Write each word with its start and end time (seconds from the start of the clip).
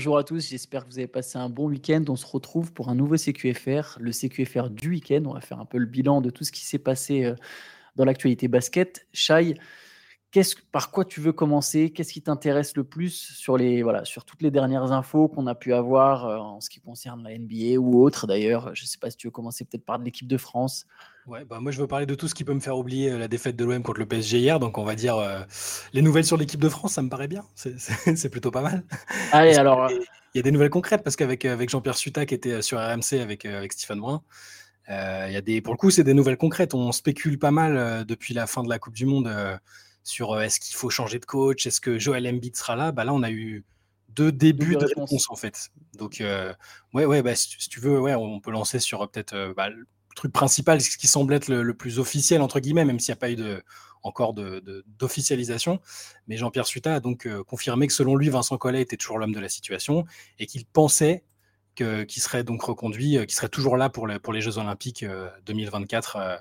bonjour 0.00 0.16
à 0.16 0.24
tous, 0.24 0.48
j'espère 0.48 0.86
que 0.86 0.92
vous 0.92 0.98
avez 0.98 1.06
passé 1.06 1.36
un 1.36 1.50
bon 1.50 1.68
week-end. 1.68 2.02
On 2.08 2.16
se 2.16 2.24
retrouve 2.24 2.72
pour 2.72 2.88
un 2.88 2.94
nouveau 2.94 3.18
CQFR, 3.18 3.98
le 4.00 4.12
CQFR 4.12 4.70
du 4.70 4.88
week-end. 4.88 5.20
On 5.26 5.34
va 5.34 5.42
faire 5.42 5.60
un 5.60 5.66
peu 5.66 5.76
le 5.76 5.84
bilan 5.84 6.22
de 6.22 6.30
tout 6.30 6.42
ce 6.42 6.52
qui 6.52 6.64
s'est 6.64 6.78
passé 6.78 7.26
euh, 7.26 7.34
dans 7.96 8.06
l'actualité 8.06 8.48
basket. 8.48 9.06
Par 10.70 10.92
quoi 10.92 11.04
tu 11.04 11.20
veux 11.20 11.32
commencer? 11.32 11.90
Qu'est-ce 11.90 12.12
qui 12.12 12.22
t'intéresse 12.22 12.76
le 12.76 12.84
plus 12.84 13.10
sur, 13.10 13.56
les, 13.56 13.82
voilà, 13.82 14.04
sur 14.04 14.24
toutes 14.24 14.42
les 14.42 14.52
dernières 14.52 14.92
infos 14.92 15.26
qu'on 15.26 15.48
a 15.48 15.56
pu 15.56 15.72
avoir 15.74 16.24
euh, 16.24 16.36
en 16.36 16.60
ce 16.60 16.70
qui 16.70 16.80
concerne 16.80 17.24
la 17.24 17.36
NBA 17.36 17.80
ou 17.80 18.00
autre 18.00 18.28
d'ailleurs? 18.28 18.72
Je 18.74 18.84
ne 18.84 18.86
sais 18.86 18.98
pas 18.98 19.10
si 19.10 19.16
tu 19.16 19.26
veux 19.26 19.32
commencer 19.32 19.64
peut-être 19.64 19.84
par 19.84 19.98
de 19.98 20.04
l'équipe 20.04 20.28
de 20.28 20.36
France. 20.36 20.86
Ouais, 21.26 21.44
bah 21.44 21.58
moi 21.60 21.72
je 21.72 21.80
veux 21.80 21.88
parler 21.88 22.06
de 22.06 22.14
tout 22.14 22.28
ce 22.28 22.34
qui 22.34 22.44
peut 22.44 22.54
me 22.54 22.60
faire 22.60 22.78
oublier 22.78 23.10
euh, 23.10 23.18
la 23.18 23.26
défaite 23.26 23.56
de 23.56 23.64
l'OM 23.64 23.82
contre 23.82 23.98
le 23.98 24.06
PSG 24.06 24.38
hier. 24.38 24.60
Donc 24.60 24.78
on 24.78 24.84
va 24.84 24.94
dire 24.94 25.16
euh, 25.16 25.40
les 25.92 26.02
nouvelles 26.02 26.24
sur 26.24 26.36
l'équipe 26.36 26.60
de 26.60 26.68
France, 26.68 26.92
ça 26.92 27.02
me 27.02 27.08
paraît 27.08 27.28
bien. 27.28 27.44
C'est 27.56 28.28
plutôt 28.30 28.52
pas 28.52 28.62
mal. 28.62 28.84
Allez, 29.32 29.56
alors. 29.56 29.90
Il 29.90 30.38
y 30.38 30.40
a 30.40 30.42
des 30.42 30.52
nouvelles 30.52 30.70
concrètes? 30.70 31.02
Parce 31.02 31.16
qu'avec 31.16 31.44
avec 31.44 31.70
Jean-Pierre 31.70 31.96
Suta 31.96 32.24
qui 32.24 32.34
était 32.34 32.62
sur 32.62 32.78
RMC 32.78 33.20
avec, 33.20 33.44
avec 33.46 33.72
Stéphane 33.72 33.98
Brun, 33.98 34.22
il 34.88 35.32
y 35.32 35.36
a 35.36 35.40
des, 35.40 35.60
pour 35.60 35.74
le 35.74 35.78
coup, 35.78 35.90
c'est 35.90 36.04
des 36.04 36.14
nouvelles 36.14 36.36
concrètes. 36.36 36.72
On 36.72 36.92
spécule 36.92 37.36
pas 37.36 37.50
mal 37.50 38.04
depuis 38.04 38.32
la 38.32 38.46
fin 38.46 38.62
de 38.62 38.68
la 38.68 38.78
Coupe 38.78 38.94
du 38.94 39.06
Monde 39.06 39.28
sur 40.10 40.32
euh, 40.32 40.42
est-ce 40.42 40.60
qu'il 40.60 40.76
faut 40.76 40.90
changer 40.90 41.18
de 41.18 41.24
coach, 41.24 41.66
est-ce 41.66 41.80
que 41.80 41.98
Joel 41.98 42.26
Embiid 42.26 42.56
sera 42.56 42.76
là, 42.76 42.92
bah 42.92 43.04
là 43.04 43.14
on 43.14 43.22
a 43.22 43.30
eu 43.30 43.64
deux 44.08 44.32
débuts 44.32 44.76
de 44.76 44.84
réponse 44.84 45.30
en 45.30 45.36
fait. 45.36 45.70
Donc 45.96 46.20
euh, 46.20 46.52
ouais 46.92 47.04
ouais 47.04 47.22
bah, 47.22 47.34
si, 47.36 47.56
tu 47.68 47.80
veux 47.80 48.00
ouais 48.00 48.14
on 48.14 48.40
peut 48.40 48.50
lancer 48.50 48.80
sur 48.80 49.02
euh, 49.02 49.06
peut-être 49.06 49.54
bah, 49.56 49.70
le 49.70 49.86
truc 50.16 50.32
principal, 50.32 50.80
ce 50.80 50.98
qui 50.98 51.06
semble 51.06 51.32
être 51.32 51.48
le, 51.48 51.74
plus 51.74 51.98
officiel 51.98 52.42
entre 52.42 52.60
guillemets, 52.60 52.84
même 52.84 52.98
s'il 52.98 53.12
n'y 53.12 53.18
a 53.18 53.20
pas 53.20 53.30
eu 53.30 53.36
de 53.36 53.62
encore 54.02 54.34
d'officialisation. 54.34 55.74
De, 55.74 55.80
mais 56.26 56.36
Jean-Pierre 56.36 56.66
Suta 56.66 56.96
a 56.96 57.00
donc 57.00 57.28
confirmé 57.44 57.86
que 57.86 57.92
selon 57.92 58.16
lui, 58.16 58.30
Vincent 58.30 58.56
Collet 58.56 58.80
était 58.80 58.96
toujours 58.96 59.18
l'homme 59.18 59.34
de 59.34 59.40
la 59.40 59.50
situation 59.50 60.06
et 60.38 60.46
qu'il 60.46 60.64
pensait 60.64 61.22
qu'il 61.76 62.22
serait 62.22 62.42
donc 62.42 62.62
reconduit, 62.62 63.18
qu'il 63.18 63.32
serait 63.32 63.48
toujours 63.48 63.76
là 63.76 63.90
pour, 63.90 64.08
pour 64.22 64.32
les 64.32 64.40
Jeux 64.40 64.58
Olympiques 64.58 65.04
2024 65.46 66.40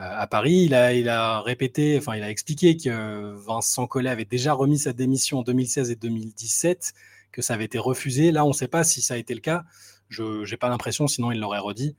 à 0.00 0.26
Paris. 0.26 0.64
Il 0.64 0.74
a, 0.74 1.40
répété, 1.40 1.98
enfin, 1.98 2.16
il 2.16 2.22
a 2.22 2.30
expliqué 2.30 2.76
que 2.76 3.34
Vincent 3.34 3.86
Collet 3.86 4.10
avait 4.10 4.24
déjà 4.24 4.52
remis 4.52 4.78
sa 4.78 4.92
démission 4.92 5.40
en 5.40 5.42
2016 5.42 5.90
et 5.90 5.96
2017, 5.96 6.92
que 7.32 7.42
ça 7.42 7.54
avait 7.54 7.66
été 7.66 7.78
refusé. 7.78 8.32
Là, 8.32 8.44
on 8.44 8.48
ne 8.48 8.54
sait 8.54 8.68
pas 8.68 8.84
si 8.84 9.02
ça 9.02 9.14
a 9.14 9.16
été 9.16 9.34
le 9.34 9.40
cas. 9.40 9.64
Je 10.08 10.48
n'ai 10.50 10.56
pas 10.56 10.68
l'impression, 10.68 11.06
sinon 11.06 11.30
il 11.30 11.38
l'aurait 11.38 11.60
redit. 11.60 11.96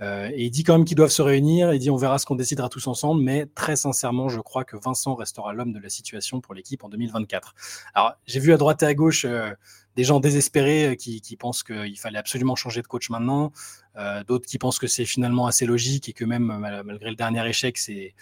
Euh, 0.00 0.30
et 0.34 0.46
il 0.46 0.50
dit 0.50 0.64
quand 0.64 0.76
même 0.76 0.84
qu'ils 0.84 0.96
doivent 0.96 1.10
se 1.10 1.22
réunir. 1.22 1.72
Il 1.72 1.78
dit 1.78 1.90
on 1.90 1.96
verra 1.96 2.18
ce 2.18 2.26
qu'on 2.26 2.34
décidera 2.34 2.68
tous 2.68 2.86
ensemble. 2.88 3.22
Mais 3.22 3.46
très 3.54 3.76
sincèrement, 3.76 4.28
je 4.28 4.40
crois 4.40 4.64
que 4.64 4.76
Vincent 4.76 5.14
restera 5.14 5.52
l'homme 5.52 5.72
de 5.72 5.78
la 5.78 5.88
situation 5.88 6.40
pour 6.40 6.54
l'équipe 6.54 6.82
en 6.82 6.88
2024. 6.88 7.54
Alors, 7.94 8.14
j'ai 8.26 8.40
vu 8.40 8.52
à 8.52 8.56
droite 8.56 8.82
et 8.82 8.86
à 8.86 8.94
gauche 8.94 9.24
euh, 9.24 9.52
des 9.94 10.04
gens 10.04 10.18
désespérés 10.18 10.88
euh, 10.88 10.94
qui 10.96 11.36
pensent 11.38 11.62
qu'il 11.62 11.98
fallait 12.00 12.18
absolument 12.18 12.56
changer 12.56 12.82
de 12.82 12.88
coach 12.88 13.10
maintenant. 13.10 13.52
Euh, 13.96 14.24
d'autres 14.24 14.46
qui 14.46 14.58
pensent 14.58 14.78
que 14.78 14.86
c'est 14.86 15.04
finalement 15.04 15.46
assez 15.46 15.66
logique 15.66 16.08
et 16.08 16.12
que 16.12 16.24
même 16.24 16.46
malgré 16.84 17.10
le 17.10 17.16
dernier 17.16 17.46
échec, 17.46 17.76
c'est 17.76 18.14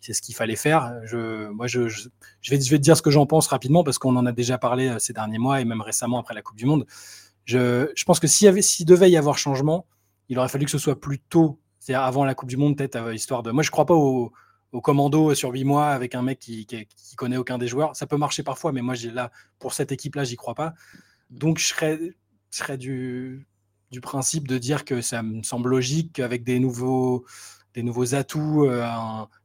ce 0.00 0.22
qu'il 0.22 0.34
fallait 0.34 0.56
faire. 0.56 0.92
Je, 1.04 1.48
moi, 1.48 1.66
je, 1.66 1.88
je, 1.88 2.08
vais, 2.48 2.60
je 2.60 2.70
vais 2.70 2.78
te 2.78 2.82
dire 2.82 2.96
ce 2.96 3.02
que 3.02 3.10
j'en 3.10 3.26
pense 3.26 3.48
rapidement 3.48 3.82
parce 3.82 3.98
qu'on 3.98 4.14
en 4.16 4.24
a 4.26 4.32
déjà 4.32 4.56
parlé 4.58 4.88
euh, 4.88 4.98
ces 4.98 5.12
derniers 5.12 5.38
mois 5.38 5.60
et 5.60 5.64
même 5.64 5.80
récemment 5.80 6.20
après 6.20 6.34
la 6.34 6.42
Coupe 6.42 6.56
du 6.56 6.66
Monde. 6.66 6.86
Je, 7.44 7.90
je 7.94 8.04
pense 8.04 8.20
que 8.20 8.26
s'il, 8.26 8.52
devait 8.86 9.10
y 9.10 9.16
avoir 9.16 9.38
changement, 9.38 9.86
il 10.28 10.38
aurait 10.38 10.48
fallu 10.48 10.64
que 10.64 10.70
ce 10.70 10.78
soit 10.78 11.00
plus 11.00 11.18
tôt, 11.18 11.60
c'est-à-dire 11.78 12.04
avant 12.04 12.24
la 12.24 12.34
Coupe 12.34 12.48
du 12.48 12.56
Monde, 12.56 12.76
peut-être, 12.76 12.96
euh, 12.96 13.14
histoire 13.14 13.42
de. 13.42 13.50
Moi, 13.50 13.62
je 13.62 13.68
ne 13.68 13.72
crois 13.72 13.86
pas 13.86 13.94
au, 13.94 14.32
au, 14.72 14.80
commando 14.80 15.34
sur 15.34 15.50
huit 15.50 15.64
mois 15.64 15.88
avec 15.88 16.14
un 16.14 16.22
mec 16.22 16.38
qui, 16.38 16.66
qui, 16.66 16.86
qui, 16.86 17.16
connaît 17.16 17.36
aucun 17.36 17.58
des 17.58 17.68
joueurs. 17.68 17.96
Ça 17.96 18.06
peut 18.06 18.16
marcher 18.16 18.44
parfois, 18.44 18.72
mais 18.72 18.82
moi, 18.82 18.94
là, 19.12 19.30
pour 19.58 19.74
cette 19.74 19.90
équipe-là, 19.90 20.24
j'y 20.24 20.36
crois 20.36 20.54
pas. 20.54 20.74
Donc, 21.30 21.58
je 21.58 21.66
serais, 21.66 21.98
je 22.50 22.58
serais 22.58 22.78
du, 22.78 23.46
du 23.90 24.00
principe 24.00 24.48
de 24.48 24.58
dire 24.58 24.84
que 24.84 25.00
ça 25.00 25.22
me 25.22 25.42
semble 25.42 25.70
logique 25.70 26.12
qu'avec 26.14 26.44
des 26.44 26.58
nouveaux, 26.58 27.24
des 27.74 27.82
nouveaux 27.82 28.14
atouts, 28.14 28.66
euh, 28.66 28.86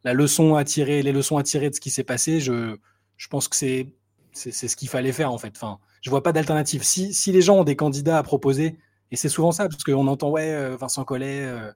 la 0.03 0.13
leçon 0.13 0.55
à 0.55 0.63
tirer, 0.63 1.03
les 1.03 1.11
leçons 1.11 1.37
à 1.37 1.43
tirer 1.43 1.69
de 1.69 1.75
ce 1.75 1.81
qui 1.81 1.89
s'est 1.91 2.03
passé, 2.03 2.39
je, 2.39 2.77
je 3.17 3.27
pense 3.27 3.47
que 3.47 3.55
c'est, 3.55 3.93
c'est, 4.31 4.51
ce 4.51 4.75
qu'il 4.75 4.89
fallait 4.89 5.11
faire 5.11 5.31
en 5.31 5.37
fait. 5.37 5.53
Enfin, 5.55 5.79
je 6.01 6.09
vois 6.09 6.23
pas 6.23 6.31
d'alternative. 6.31 6.83
Si, 6.83 7.13
si 7.13 7.31
les 7.31 7.41
gens 7.41 7.57
ont 7.59 7.63
des 7.63 7.75
candidats 7.75 8.17
à 8.17 8.23
proposer, 8.23 8.77
et 9.11 9.15
c'est 9.15 9.29
souvent 9.29 9.51
ça, 9.51 9.67
parce 9.67 9.83
qu'on 9.83 10.07
entend 10.07 10.29
ouais, 10.29 10.51
euh, 10.53 10.75
Vincent 10.77 11.03
Collet, 11.03 11.41
euh, 11.41 11.71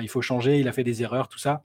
il 0.00 0.08
faut 0.08 0.22
changer, 0.22 0.60
il 0.60 0.68
a 0.68 0.72
fait 0.72 0.84
des 0.84 1.02
erreurs, 1.02 1.28
tout 1.28 1.38
ça. 1.38 1.64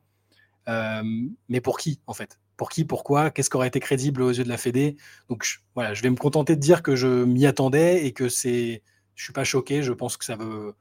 mais 1.48 1.62
pour 1.62 1.78
qui 1.78 2.00
en 2.08 2.14
fait? 2.14 2.40
Pour 2.58 2.70
qui 2.70 2.84
Pourquoi? 2.86 3.32
Qu'est-ce 3.32 3.50
qui 3.50 3.56
aurait 3.56 3.70
été 3.70 3.80
crédible 3.80 4.22
aux 4.22 4.32
yeux 4.32 4.44
de 4.44 4.50
la 4.50 4.58
Fédé? 4.58 4.98
Donc 5.30 5.46
voilà, 5.76 5.94
je 5.94 6.04
vais 6.04 6.10
me 6.10 6.18
contenter 6.18 6.56
de 6.56 6.62
dire 6.62 6.84
que 6.84 6.96
je 6.96 7.24
m'y 7.24 7.46
attendais 7.46 8.06
et 8.06 8.12
que 8.12 8.28
c'est 8.30 8.84
je 9.20 9.26
suis 9.26 9.34
pas 9.34 9.44
choqué. 9.44 9.84
Je 9.84 9.92
pense 9.92 10.16
que 10.16 10.24
ça 10.24 10.38
veut. 10.38 10.74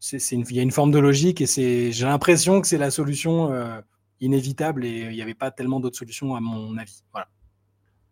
C'est, 0.00 0.16
il 0.32 0.56
y 0.56 0.58
a 0.58 0.62
une 0.62 0.72
forme 0.72 0.90
de 0.90 0.98
logique 0.98 1.40
et 1.40 1.46
c'est, 1.46 1.92
j'ai 1.92 2.06
l'impression 2.06 2.60
que 2.60 2.66
c'est 2.66 2.78
la 2.78 2.90
solution 2.90 3.52
euh, 3.52 3.80
inévitable 4.20 4.84
et 4.84 5.02
il 5.02 5.14
n'y 5.14 5.22
avait 5.22 5.34
pas 5.34 5.52
tellement 5.52 5.78
d'autres 5.78 5.98
solutions 5.98 6.34
à 6.34 6.40
mon 6.40 6.76
avis. 6.76 7.04
Voilà. 7.12 7.28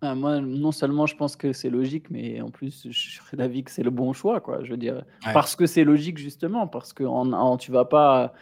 Ah, 0.03 0.15
moi, 0.15 0.41
non 0.41 0.71
seulement 0.71 1.07
je 1.07 1.17
pense 1.17 1.35
que 1.35 1.53
c'est 1.53 1.69
logique, 1.69 2.11
mais 2.11 2.41
en 2.43 2.51
plus, 2.51 2.87
je 2.89 2.97
suis 2.97 3.21
d'avis 3.37 3.65
que 3.65 3.71
c'est 3.71 3.83
le 3.83 3.91
bon 3.91 4.13
choix, 4.13 4.41
quoi. 4.41 4.63
Je 4.63 4.71
veux 4.71 4.77
dire, 4.77 5.03
parce 5.35 5.57
que 5.57 5.67
c'est 5.67 5.83
logique 5.83 6.19
justement, 6.19 6.69
parce 6.69 6.93
que 6.93 7.03
en, 7.03 7.33
en, 7.33 7.57
tu 7.57 7.73
vas 7.73 7.87
pas. 7.87 8.35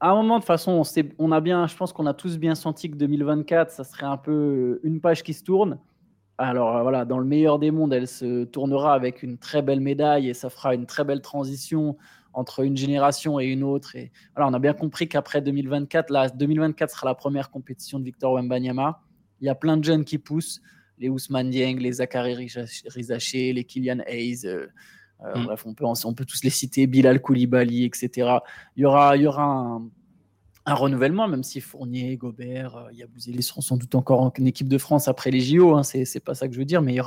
À 0.00 0.10
un 0.10 0.14
moment, 0.14 0.38
de 0.38 0.44
façon, 0.44 0.82
on, 0.82 1.02
on 1.18 1.32
a 1.32 1.40
bien, 1.40 1.66
je 1.66 1.76
pense 1.76 1.92
qu'on 1.92 2.06
a 2.06 2.14
tous 2.14 2.38
bien 2.38 2.54
senti 2.54 2.90
que 2.90 2.96
2024, 2.96 3.70
ça 3.70 3.84
serait 3.84 4.06
un 4.06 4.16
peu 4.16 4.80
une 4.82 5.00
page 5.00 5.22
qui 5.22 5.34
se 5.34 5.44
tourne. 5.44 5.78
Alors 6.38 6.76
euh, 6.76 6.82
voilà, 6.82 7.04
dans 7.04 7.18
le 7.18 7.24
meilleur 7.24 7.58
des 7.58 7.70
mondes, 7.70 7.92
elle 7.92 8.08
se 8.08 8.44
tournera 8.44 8.94
avec 8.94 9.22
une 9.22 9.38
très 9.38 9.62
belle 9.62 9.80
médaille 9.80 10.28
et 10.28 10.34
ça 10.34 10.50
fera 10.50 10.74
une 10.74 10.86
très 10.86 11.04
belle 11.04 11.20
transition 11.20 11.96
entre 12.32 12.64
une 12.64 12.76
génération 12.76 13.38
et 13.38 13.46
une 13.46 13.62
autre. 13.62 13.96
Et 13.96 14.10
voilà, 14.34 14.50
on 14.50 14.54
a 14.54 14.58
bien 14.58 14.72
compris 14.72 15.08
qu'après 15.08 15.42
2024, 15.42 16.10
là, 16.10 16.28
2024 16.30 16.90
sera 16.90 17.06
la 17.06 17.14
première 17.14 17.50
compétition 17.50 17.98
de 17.98 18.04
Victor 18.04 18.32
Wembanyama. 18.32 19.02
Il 19.40 19.46
y 19.46 19.50
a 19.50 19.54
plein 19.54 19.76
de 19.76 19.84
jeunes 19.84 20.04
qui 20.04 20.18
poussent, 20.18 20.60
les 20.98 21.08
Ousmane 21.08 21.50
Dieng, 21.50 21.78
les 21.78 21.92
Zachary 21.92 22.34
Rizaché, 22.86 23.52
les 23.52 23.64
Kylian 23.64 23.98
Hayes. 24.06 24.46
Euh, 24.46 24.66
euh, 25.24 25.36
mm. 25.36 25.44
Bref, 25.44 25.66
on 25.66 25.74
peut, 25.74 25.84
on 25.84 26.14
peut 26.14 26.24
tous 26.24 26.42
les 26.42 26.50
citer, 26.50 26.86
Bilal 26.86 27.20
Koulibaly, 27.20 27.84
etc. 27.84 28.38
Il 28.76 28.82
y 28.82 28.84
aura, 28.84 29.16
il 29.16 29.22
y 29.22 29.26
aura 29.26 29.44
un, 29.44 29.88
un 30.64 30.74
renouvellement, 30.74 31.26
même 31.26 31.42
si 31.42 31.60
Fournier, 31.60 32.16
Gobert, 32.16 32.76
euh, 32.76 32.92
Yabouzeli 32.92 33.42
seront 33.42 33.60
sans 33.60 33.76
doute 33.76 33.94
encore 33.96 34.20
en 34.20 34.30
équipe 34.44 34.68
de 34.68 34.78
France 34.78 35.08
après 35.08 35.30
les 35.30 35.40
JO, 35.40 35.74
hein, 35.74 35.82
c'est 35.82 36.24
pas 36.24 36.34
ça 36.34 36.46
que 36.46 36.54
je 36.54 36.58
veux 36.58 36.64
dire, 36.64 36.82
mais 36.82 36.98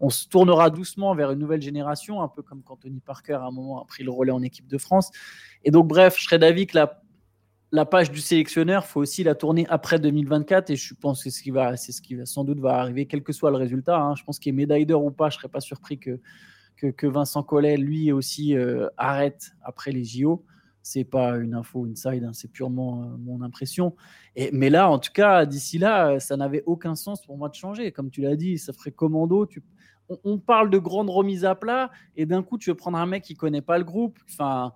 on 0.00 0.08
se 0.08 0.26
tournera 0.26 0.70
doucement 0.70 1.14
vers 1.14 1.30
une 1.30 1.38
nouvelle 1.38 1.60
génération, 1.60 2.22
un 2.22 2.28
peu 2.28 2.42
comme 2.42 2.62
quand 2.62 2.76
Tony 2.76 3.00
Parker 3.00 3.34
à 3.34 3.44
un 3.44 3.50
moment 3.50 3.82
a 3.82 3.84
pris 3.84 4.04
le 4.04 4.10
relais 4.10 4.32
en 4.32 4.42
équipe 4.42 4.66
de 4.68 4.78
France. 4.78 5.10
Et 5.64 5.70
donc, 5.70 5.86
bref, 5.86 6.16
je 6.18 6.24
serais 6.24 6.38
d'avis 6.38 6.66
que 6.66 6.78
la, 7.72 7.84
page 7.84 8.10
du 8.10 8.20
sélectionneur, 8.20 8.86
faut 8.86 9.00
aussi 9.00 9.22
la 9.22 9.34
tourner 9.34 9.66
après 9.68 9.98
2024, 9.98 10.70
et 10.70 10.76
je 10.76 10.94
pense 10.94 11.18
que 11.18 11.24
c'est 11.24 11.38
ce 11.38 11.42
qui 11.42 11.50
va, 11.50 11.76
ce 11.76 12.00
qui 12.00 12.14
va 12.14 12.24
sans 12.24 12.44
doute 12.44 12.60
va 12.60 12.78
arriver, 12.78 13.04
quel 13.04 13.22
que 13.22 13.32
soit 13.32 13.50
le 13.50 13.56
résultat. 13.56 13.98
Hein. 14.00 14.14
Je 14.14 14.24
pense 14.24 14.38
qu'il 14.38 14.50
est 14.50 14.56
médaille 14.56 14.86
d'or 14.86 15.04
ou 15.04 15.10
pas, 15.10 15.28
je 15.28 15.36
serais 15.36 15.48
pas 15.48 15.60
surpris 15.60 15.98
que, 15.98 16.20
que, 16.76 17.06
Vincent 17.06 17.42
Collet, 17.42 17.76
lui 17.76 18.12
aussi, 18.12 18.56
euh, 18.56 18.88
arrête 18.96 19.52
après 19.62 19.92
les 19.92 20.04
JO 20.04 20.44
c'est 20.84 21.04
pas 21.04 21.38
une 21.38 21.54
info 21.54 21.86
inside, 21.86 22.24
hein, 22.24 22.32
c'est 22.34 22.52
purement 22.52 23.02
euh, 23.02 23.16
mon 23.18 23.40
impression. 23.40 23.96
Et, 24.36 24.50
mais 24.52 24.68
là, 24.68 24.90
en 24.90 24.98
tout 24.98 25.12
cas, 25.12 25.46
d'ici 25.46 25.78
là, 25.78 26.10
euh, 26.10 26.18
ça 26.18 26.36
n'avait 26.36 26.62
aucun 26.66 26.94
sens 26.94 27.24
pour 27.24 27.38
moi 27.38 27.48
de 27.48 27.54
changer. 27.54 27.90
Comme 27.90 28.10
tu 28.10 28.20
l'as 28.20 28.36
dit, 28.36 28.58
ça 28.58 28.74
ferait 28.74 28.90
commando. 28.90 29.46
Tu... 29.46 29.62
On, 30.24 30.38
parle 30.38 30.68
de 30.68 30.76
grandes 30.76 31.08
remises 31.08 31.46
à 31.46 31.54
plat 31.54 31.90
et 32.16 32.26
d'un 32.26 32.42
coup, 32.42 32.58
tu 32.58 32.68
veux 32.68 32.76
prendre 32.76 32.98
un 32.98 33.06
mec 33.06 33.24
qui 33.24 33.34
connaît 33.34 33.62
pas 33.62 33.78
le 33.78 33.84
groupe. 33.84 34.18
Enfin, 34.30 34.74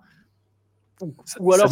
ou, 1.39 1.53
alors, 1.53 1.69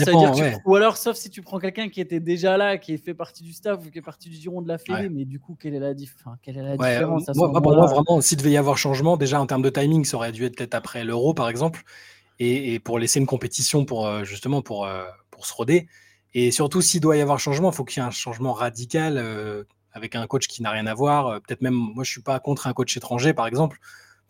ou 0.65 0.75
alors, 0.75 0.97
sauf 0.97 1.17
si 1.17 1.31
tu 1.31 1.41
prends 1.41 1.57
quelqu'un 1.57 1.89
qui 1.89 1.99
était 1.99 2.19
déjà 2.19 2.57
là, 2.57 2.77
qui 2.77 2.95
fait 2.99 3.15
partie 3.15 3.43
du 3.43 3.53
staff 3.53 3.83
ou 3.83 3.89
qui 3.89 3.97
est 3.97 4.03
partie 4.03 4.29
du 4.29 4.35
giron 4.35 4.61
de 4.61 4.67
la 4.67 4.77
Fédé, 4.77 5.09
mais 5.09 5.25
du 5.25 5.39
coup, 5.39 5.57
quelle 5.59 5.73
est 5.73 5.79
la, 5.79 5.93
quelle 6.43 6.57
est 6.57 6.61
la 6.61 6.77
différence 6.77 7.27
moi, 7.35 7.51
Pour 7.51 7.73
moi, 7.73 7.87
vraiment, 7.87 8.21
s'il 8.21 8.37
devait 8.37 8.51
y 8.51 8.57
avoir 8.57 8.77
changement, 8.77 9.17
déjà 9.17 9.41
en 9.41 9.47
termes 9.47 9.63
de 9.63 9.69
timing, 9.69 10.05
ça 10.05 10.15
aurait 10.17 10.31
dû 10.31 10.45
être 10.45 10.55
peut-être 10.55 10.75
après 10.75 11.03
l'Euro, 11.03 11.33
par 11.33 11.49
exemple 11.49 11.83
et, 12.39 12.79
pour 12.79 12.99
laisser 12.99 13.19
une 13.19 13.25
compétition 13.25 13.85
pour 13.85 14.07
euh, 14.07 14.23
justement 14.23 14.61
pour, 14.61 14.85
euh, 14.85 15.03
pour 15.31 15.45
se 15.45 15.53
roder. 15.53 15.87
Et 16.33 16.51
surtout, 16.51 16.81
s'il 16.81 17.01
doit 17.01 17.17
y 17.17 17.21
avoir 17.21 17.39
changement, 17.39 17.71
il 17.71 17.75
faut 17.75 17.85
qu'il 17.85 18.01
y 18.01 18.03
ait 18.03 18.07
un 18.07 18.11
changement 18.11 18.53
radical 18.53 19.17
euh, 19.17 19.63
avec 19.91 20.15
un 20.15 20.27
coach 20.27 20.47
qui 20.47 20.61
n'a 20.61 20.71
rien 20.71 20.85
à 20.85 20.93
voir. 20.93 21.41
Peut-être 21.41 21.61
même, 21.61 21.73
moi, 21.73 22.03
je 22.03 22.11
suis 22.11 22.21
pas 22.21 22.39
contre 22.39 22.67
un 22.67 22.73
coach 22.73 22.95
étranger, 22.95 23.33
par 23.33 23.47
exemple. 23.47 23.79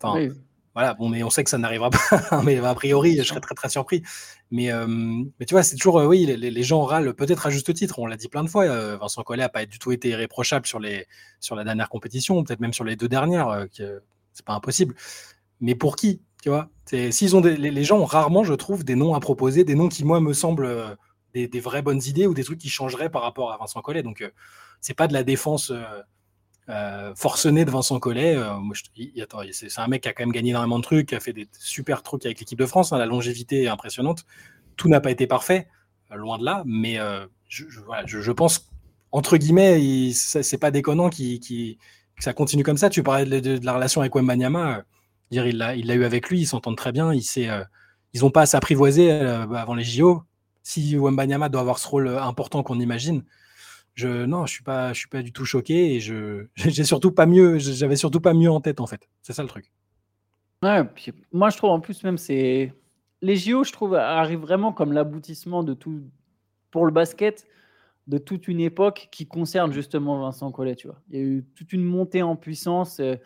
Enfin, 0.00 0.28
voilà, 0.74 0.94
bon, 0.94 1.08
mais 1.08 1.22
on 1.24 1.28
sait 1.28 1.42
que 1.42 1.50
ça 1.50 1.58
n'arrivera 1.58 1.90
pas. 1.90 1.98
mais 2.44 2.58
a 2.58 2.74
priori, 2.74 3.16
je 3.16 3.24
serais 3.24 3.40
très 3.40 3.54
très 3.54 3.68
surpris. 3.68 4.02
Mais, 4.50 4.70
mais 5.38 5.44
tu 5.44 5.52
vois, 5.52 5.62
c'est 5.62 5.76
toujours, 5.76 5.96
oui, 5.96 6.24
les, 6.24 6.62
gens 6.62 6.82
râlent 6.84 7.12
peut-être 7.14 7.46
à 7.46 7.50
juste 7.50 7.74
titre. 7.74 7.98
On 7.98 8.06
l'a 8.06 8.16
dit 8.16 8.28
plein 8.28 8.44
de 8.44 8.48
fois. 8.48 8.96
Vincent 8.96 9.22
Collet 9.22 9.42
n'a 9.42 9.48
pas 9.50 9.66
du 9.66 9.78
tout 9.78 9.92
été 9.92 10.10
irréprochable 10.10 10.66
sur 10.66 10.78
les 10.78 11.06
sur 11.40 11.56
la 11.56 11.64
dernière 11.64 11.90
compétition, 11.90 12.42
peut-être 12.42 12.60
même 12.60 12.72
sur 12.72 12.84
les 12.84 12.96
deux 12.96 13.08
dernières. 13.08 13.66
c'est 13.72 14.44
pas 14.46 14.54
impossible. 14.54 14.94
Mais 15.60 15.74
pour 15.74 15.96
qui? 15.96 16.22
Tu 16.48 16.52
vois, 16.52 16.70
s'ils 17.12 17.36
ont 17.36 17.42
les, 17.42 17.84
gens 17.84 17.98
ont 17.98 18.06
rarement, 18.06 18.42
je 18.42 18.54
trouve, 18.54 18.82
des 18.82 18.94
noms 18.94 19.12
à 19.12 19.20
proposer, 19.20 19.64
des 19.64 19.74
noms 19.74 19.88
qui 19.88 20.02
moi 20.02 20.18
me 20.20 20.32
semblent 20.32 20.64
euh, 20.64 20.94
des, 21.34 21.60
vraies 21.60 21.82
bonnes 21.82 22.00
idées 22.06 22.26
ou 22.26 22.32
des 22.32 22.42
trucs 22.42 22.58
qui 22.58 22.70
changeraient 22.70 23.10
par 23.10 23.20
rapport 23.20 23.52
à 23.52 23.58
Vincent 23.58 23.82
Collet. 23.82 24.02
Donc 24.02 24.22
euh, 24.22 24.30
c'est 24.80 24.94
pas 24.94 25.08
de 25.08 25.12
la 25.12 25.24
défense 25.24 25.70
euh, 26.70 27.14
forcené 27.14 27.66
de 27.66 27.70
Vincent 27.70 27.98
Collet. 28.00 28.38
c'est 29.52 29.78
un 29.78 29.88
mec 29.88 30.04
qui 30.04 30.08
a 30.08 30.14
quand 30.14 30.22
même 30.22 30.32
gagné 30.32 30.50
énormément 30.50 30.78
de 30.78 30.84
trucs, 30.84 31.10
qui 31.10 31.14
a 31.14 31.20
fait 31.20 31.34
des 31.34 31.48
super 31.58 32.02
trucs 32.02 32.24
avec 32.24 32.40
l'équipe 32.40 32.58
de 32.58 32.66
France. 32.66 32.94
Hein, 32.94 32.98
la 32.98 33.06
longévité 33.06 33.64
est 33.64 33.68
impressionnante. 33.68 34.24
Tout 34.76 34.88
n'a 34.88 35.02
pas 35.02 35.10
été 35.10 35.26
parfait, 35.26 35.68
loin 36.10 36.38
de 36.38 36.46
là, 36.46 36.62
mais 36.64 36.98
je, 37.48 38.32
pense, 38.32 38.70
entre 39.12 39.36
guillemets, 39.36 40.12
c'est 40.14 40.58
pas 40.58 40.70
déconnant 40.70 41.10
qui, 41.10 41.78
que 42.16 42.24
ça 42.24 42.32
continue 42.32 42.62
comme 42.62 42.78
ça. 42.78 42.88
Tu 42.88 43.02
parlais 43.02 43.42
de, 43.42 43.62
la 43.62 43.74
relation 43.74 44.00
avec 44.00 44.14
Wembanyama. 44.14 44.84
Dire, 45.30 45.46
il 45.46 45.58
l'a 45.58 45.74
eu 45.74 46.04
avec 46.04 46.30
lui, 46.30 46.40
ils 46.40 46.46
s'entendent 46.46 46.76
très 46.76 46.92
bien. 46.92 47.12
Il 47.12 47.22
ils 48.14 48.20
n'ont 48.22 48.30
pas 48.30 48.42
à 48.42 48.46
s'apprivoiser 48.46 49.10
avant 49.10 49.74
les 49.74 49.84
JO 49.84 50.22
si 50.68 50.98
Wembanyama 50.98 51.48
doit 51.48 51.62
avoir 51.62 51.78
ce 51.78 51.88
rôle 51.88 52.08
euh, 52.08 52.22
important 52.22 52.62
qu'on 52.62 52.78
imagine, 52.78 53.24
je 53.94 54.26
non, 54.26 54.44
je 54.44 54.52
suis 54.52 54.62
pas, 54.62 54.92
du 55.22 55.32
tout 55.32 55.46
choqué 55.46 55.94
et 55.94 56.00
je 56.00 56.46
j'ai 56.56 56.84
surtout 56.84 57.10
pas 57.10 57.24
mieux, 57.24 57.58
j'avais 57.58 57.96
surtout 57.96 58.20
pas 58.20 58.34
mieux 58.34 58.50
en 58.50 58.60
tête 58.60 58.80
en 58.80 58.86
fait. 58.86 59.08
C'est 59.22 59.32
ça 59.32 59.42
le 59.42 59.48
truc. 59.48 59.72
Ouais, 60.62 60.82
moi 61.32 61.48
je 61.48 61.56
trouve 61.56 61.70
en 61.70 61.80
plus 61.80 62.04
même 62.04 62.18
c'est 62.18 62.74
les 63.22 63.36
JO, 63.36 63.64
je 63.64 63.72
trouve 63.72 63.94
arrivent 63.94 64.40
vraiment 64.40 64.72
comme 64.74 64.92
l'aboutissement 64.92 65.62
de 65.62 65.72
tout 65.72 66.02
pour 66.70 66.84
le 66.84 66.92
basket 66.92 67.46
de 68.06 68.18
toute 68.18 68.46
une 68.46 68.60
époque 68.60 69.08
qui 69.10 69.26
concerne 69.26 69.72
justement 69.72 70.20
Vincent 70.20 70.52
Collet, 70.52 70.76
tu 70.76 70.88
vois. 70.88 71.00
Il 71.08 71.16
y 71.16 71.18
a 71.18 71.24
eu 71.24 71.46
toute 71.54 71.72
une 71.72 71.84
montée 71.84 72.22
en 72.22 72.36
puissance, 72.36 73.00
euh, 73.00 73.16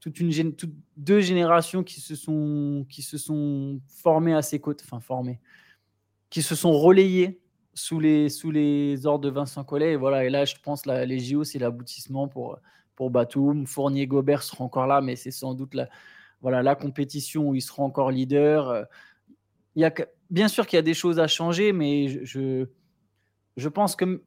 toute 0.00 0.20
une 0.20 0.54
deux 0.96 1.20
générations 1.20 1.82
qui 1.82 2.00
se 2.00 2.14
sont 2.14 2.86
qui 2.88 3.02
se 3.02 3.18
sont 3.18 3.80
formées 3.88 4.34
à 4.34 4.42
ses 4.42 4.60
côtés, 4.60 4.84
enfin 4.86 5.00
formées 5.00 5.40
qui 6.30 6.42
se 6.42 6.54
sont 6.54 6.72
relayés 6.72 7.40
sous 7.74 8.00
les, 8.00 8.28
sous 8.28 8.50
les 8.50 9.06
ordres 9.06 9.24
de 9.24 9.30
Vincent 9.30 9.64
Collet. 9.64 9.92
Et, 9.92 9.96
voilà, 9.96 10.24
et 10.24 10.30
là, 10.30 10.44
je 10.44 10.56
pense 10.62 10.82
que 10.82 11.04
les 11.04 11.18
JO, 11.18 11.44
c'est 11.44 11.58
l'aboutissement 11.58 12.28
pour, 12.28 12.58
pour 12.96 13.10
Batum. 13.10 13.66
Fournier 13.66 14.06
Gobert 14.06 14.42
sera 14.42 14.64
encore 14.64 14.86
là, 14.86 15.00
mais 15.00 15.16
c'est 15.16 15.30
sans 15.30 15.54
doute 15.54 15.74
la, 15.74 15.88
voilà, 16.40 16.62
la 16.62 16.74
compétition 16.74 17.48
où 17.48 17.54
il 17.54 17.62
sera 17.62 17.82
encore 17.82 18.10
leader. 18.10 18.86
Il 19.74 19.82
y 19.82 19.84
a, 19.84 19.94
bien 20.30 20.48
sûr 20.48 20.66
qu'il 20.66 20.76
y 20.76 20.80
a 20.80 20.82
des 20.82 20.94
choses 20.94 21.18
à 21.18 21.28
changer, 21.28 21.72
mais 21.72 22.24
je, 22.24 22.66
je 23.56 23.68
pense 23.68 23.96
que 23.96 24.22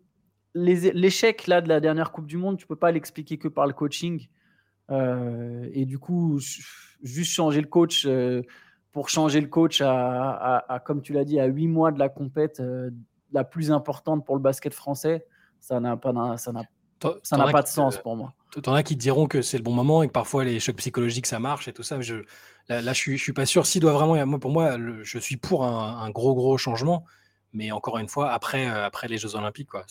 l'échec 0.54 1.48
là 1.48 1.62
de 1.62 1.70
la 1.70 1.80
dernière 1.80 2.12
Coupe 2.12 2.28
du 2.28 2.38
Monde, 2.38 2.58
tu 2.58 2.68
peux 2.68 2.76
pas 2.76 2.92
l'expliquer 2.92 3.38
que 3.38 3.48
par 3.48 3.68
le 3.68 3.74
coaching. 3.74 4.28
Euh, 4.92 5.70
et 5.74 5.86
du 5.86 5.98
coup, 5.98 6.40
juste 7.02 7.32
changer 7.32 7.62
le 7.62 7.68
coach, 7.68 8.06
euh, 8.06 8.42
pour 8.92 9.10
changer 9.10 9.40
le 9.40 9.48
coach 9.48 9.82
à, 9.82 10.82
comme 10.86 11.02
tu 11.02 11.14
l'as 11.14 11.24
dit, 11.24 11.40
à 11.40 11.46
huit 11.46 11.68
mois 11.68 11.92
de 11.92 12.00
la 12.00 12.10
compète 12.10 12.60
euh, 12.60 12.92
la 13.32 13.44
plus 13.44 13.72
importante 13.72 14.26
pour 14.26 14.36
le 14.36 14.42
basket 14.42 14.74
français, 14.74 15.26
ça 15.60 15.80
n'a 15.80 15.96
pas, 15.96 16.12
ça 16.38 16.52
n'a, 16.52 16.64
ça 17.24 17.38
n'a 17.38 17.52
pas 17.52 17.62
de 17.62 17.68
sens 17.68 17.98
pour 17.98 18.16
moi. 18.16 18.34
T'en 18.62 18.74
as 18.74 18.84
qui 18.84 18.98
te 18.98 19.02
diront 19.02 19.28
que 19.28 19.42
c'est 19.42 19.58
le 19.58 19.64
bon 19.64 19.72
moment 19.72 20.04
et 20.04 20.08
que 20.08 20.12
parfois 20.12 20.44
les 20.44 20.60
chocs 20.60 20.76
psychologiques 20.76 21.26
ça 21.26 21.40
marche 21.40 21.70
et 21.70 21.74
tout 21.74 21.84
ça. 21.84 22.02
Je, 22.02 22.16
là, 22.68 22.82
je, 22.82 22.98
suis, 22.98 23.18
je 23.18 23.24
suis 23.24 23.32
pas 23.32 23.46
sûr. 23.46 23.66
S'il 23.66 23.80
doit 23.80 23.94
vraiment, 23.94 24.26
moi, 24.26 24.40
pour 24.40 24.52
moi, 24.52 24.78
je 25.04 25.18
suis 25.20 25.38
pour 25.38 25.66
un, 25.66 26.10
gros 26.10 26.36
gros 26.36 26.58
changement, 26.58 27.06
mais 27.54 27.72
encore 27.72 27.98
une 27.98 28.08
fois 28.08 28.32
après 28.32 28.70
euh, 28.70 28.86
après 28.86 29.08
les 29.08 29.18
Jeux 29.18 29.36
Olympiques 29.36 29.70
quoi. 29.70 29.86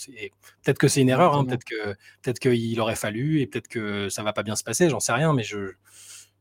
peut-être 0.63 0.79
que 0.79 0.89
c'est 0.89 1.01
une 1.01 1.09
erreur, 1.09 1.35
hein, 1.37 1.45
peut-être 1.45 1.65
que 1.65 1.95
peut-être 2.23 2.39
qu'il 2.39 2.81
aurait 2.81 2.97
fallu 2.97 3.41
et 3.41 3.47
peut-être 3.47 3.69
que 3.69 4.09
ça 4.09 4.23
va 4.23 4.33
pas 4.33 4.43
bien 4.43 4.57
se 4.57 4.65
passer, 4.65 4.89
j'en 4.89 5.01
sais 5.01 5.13
rien, 5.13 5.33
mais 5.33 5.43
je 5.43 5.73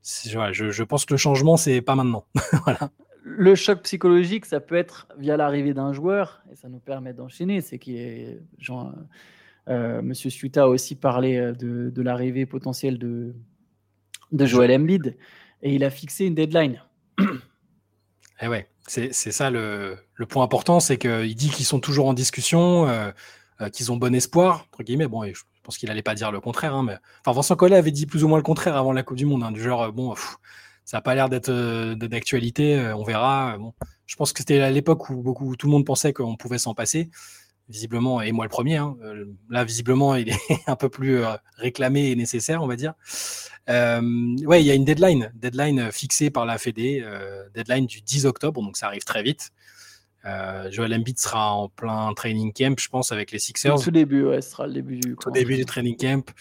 je, 0.02 0.72
je, 0.72 0.84
pense 0.84 1.06
que 1.06 1.14
le 1.14 1.18
changement, 1.18 1.58
c'est 1.58 1.82
pas 1.82 1.96
maintenant. 1.96 2.26
voilà. 2.66 2.92
Le 3.24 3.54
choc 3.56 3.84
psychologique, 3.84 4.46
ça 4.46 4.60
peut 4.60 4.76
être 4.76 5.08
via 5.18 5.38
l'arrivée 5.38 5.74
d'un 5.74 5.94
joueur, 5.94 6.42
et 6.52 6.56
ça 6.56 6.70
nous 6.70 6.80
permet 6.80 7.14
d'enchaîner. 7.14 7.62
C'est 7.62 7.78
qui 7.78 7.98
est 7.98 8.40
Jean, 8.58 8.94
euh, 9.68 10.02
Monsieur 10.02 10.30
Suta 10.30 10.64
a 10.64 10.68
aussi 10.68 10.96
parlé 10.96 11.38
euh, 11.38 11.54
de, 11.54 11.90
de 11.90 12.02
l'arrivée 12.02 12.46
potentielle 12.46 12.98
de, 12.98 13.36
de 14.32 14.46
Joel 14.46 14.72
Embiid, 14.72 15.18
et 15.62 15.76
il 15.76 15.84
a 15.84 15.90
fixé 15.90 16.26
une 16.26 16.36
deadline. 16.36 16.82
Et 17.20 18.46
eh 18.46 18.48
ouais, 18.48 18.70
c'est 18.90 19.14
ça 19.14 19.50
le, 19.50 19.98
point 20.28 20.44
important, 20.44 20.80
c'est 20.80 20.98
qu'il 20.98 21.36
dit 21.36 21.50
qu'ils 21.50 21.66
sont 21.66 21.80
toujours 21.80 22.08
en 22.08 22.14
discussion, 22.14 22.88
euh, 22.88 23.12
qu'ils 23.72 23.92
ont 23.92 23.98
bon 23.98 24.14
espoir. 24.16 24.66
Bon, 25.10 25.24
pense 25.70 25.78
qu'il 25.78 25.92
allait 25.92 26.02
pas 26.02 26.16
dire 26.16 26.32
le 26.32 26.40
contraire. 26.40 26.74
Hein. 26.74 26.98
Enfin, 27.24 27.36
Vincent 27.36 27.56
Collet 27.56 27.76
avait 27.76 27.92
dit 27.92 28.08
plus 28.08 28.24
ou 28.24 28.28
moins 28.28 28.40
le 28.40 28.44
contraire 28.44 28.76
avant 28.76 28.92
la 28.92 29.04
Coupe 29.04 29.18
du 29.18 29.28
Monde, 29.28 29.44
hein, 29.44 29.52
du 29.52 29.62
genre, 29.62 29.94
bon, 29.94 30.16
ça 30.84 30.98
n'a 30.98 31.02
pas 31.02 31.14
l'air 31.14 31.30
d'être 31.30 31.50
euh, 31.50 31.94
d'actualité, 31.94 32.76
euh, 32.76 32.96
on 32.96 33.04
verra. 33.04 33.56
Je 34.08 34.16
pense 34.16 34.34
que 34.34 34.40
c'était 34.40 34.60
à 34.62 34.72
l'époque 34.72 35.12
où 35.12 35.56
tout 35.56 35.68
le 35.68 35.72
monde 35.72 35.86
pensait 35.86 36.12
qu'on 36.12 36.36
pouvait 36.36 36.58
s'en 36.58 36.74
passer. 36.74 37.12
Visiblement, 37.70 38.22
et 38.22 38.32
moi 38.32 38.46
le 38.46 38.50
premier, 38.50 38.78
hein, 38.78 38.98
euh, 39.04 39.26
là, 39.50 39.64
visiblement, 39.64 40.16
il 40.16 40.30
est 40.30 40.40
un 40.68 40.76
peu 40.76 40.90
plus 40.90 41.22
réclamé 41.56 42.10
et 42.10 42.16
nécessaire, 42.16 42.64
on 42.64 42.68
va 42.68 42.76
dire. 42.76 42.94
ouais, 43.68 44.62
il 44.62 44.66
y 44.66 44.72
a 44.72 44.74
une 44.74 44.86
deadline, 44.86 45.32
deadline 45.36 45.92
fixée 45.92 46.32
par 46.32 46.46
la 46.46 46.58
Fédé, 46.58 47.06
deadline 47.54 47.86
du 47.86 48.02
10 48.02 48.26
octobre, 48.26 48.62
donc 48.62 48.76
ça 48.76 48.88
arrive 48.88 49.04
très 49.04 49.24
vite. 49.24 49.52
Euh, 50.26 50.70
Joel 50.72 50.94
Embiid 50.94 51.18
sera 51.18 51.54
en 51.54 51.70
plein 51.70 52.14
training 52.14 52.52
camp, 52.54 52.78
je 52.78 52.90
pense, 52.90 53.12
avec 53.12 53.32
les 53.32 53.40
Sixers. 53.40 53.80
Tout 53.80 53.92
début, 53.92 54.24
ouais, 54.26 54.42
ce 54.42 54.52
sera 54.52 54.68
le 54.68 54.74
début 54.74 55.00
du, 55.00 55.16
Tout 55.16 55.32
début 55.32 55.56
du 55.56 55.66
training 55.66 55.96
camp. 55.96 56.34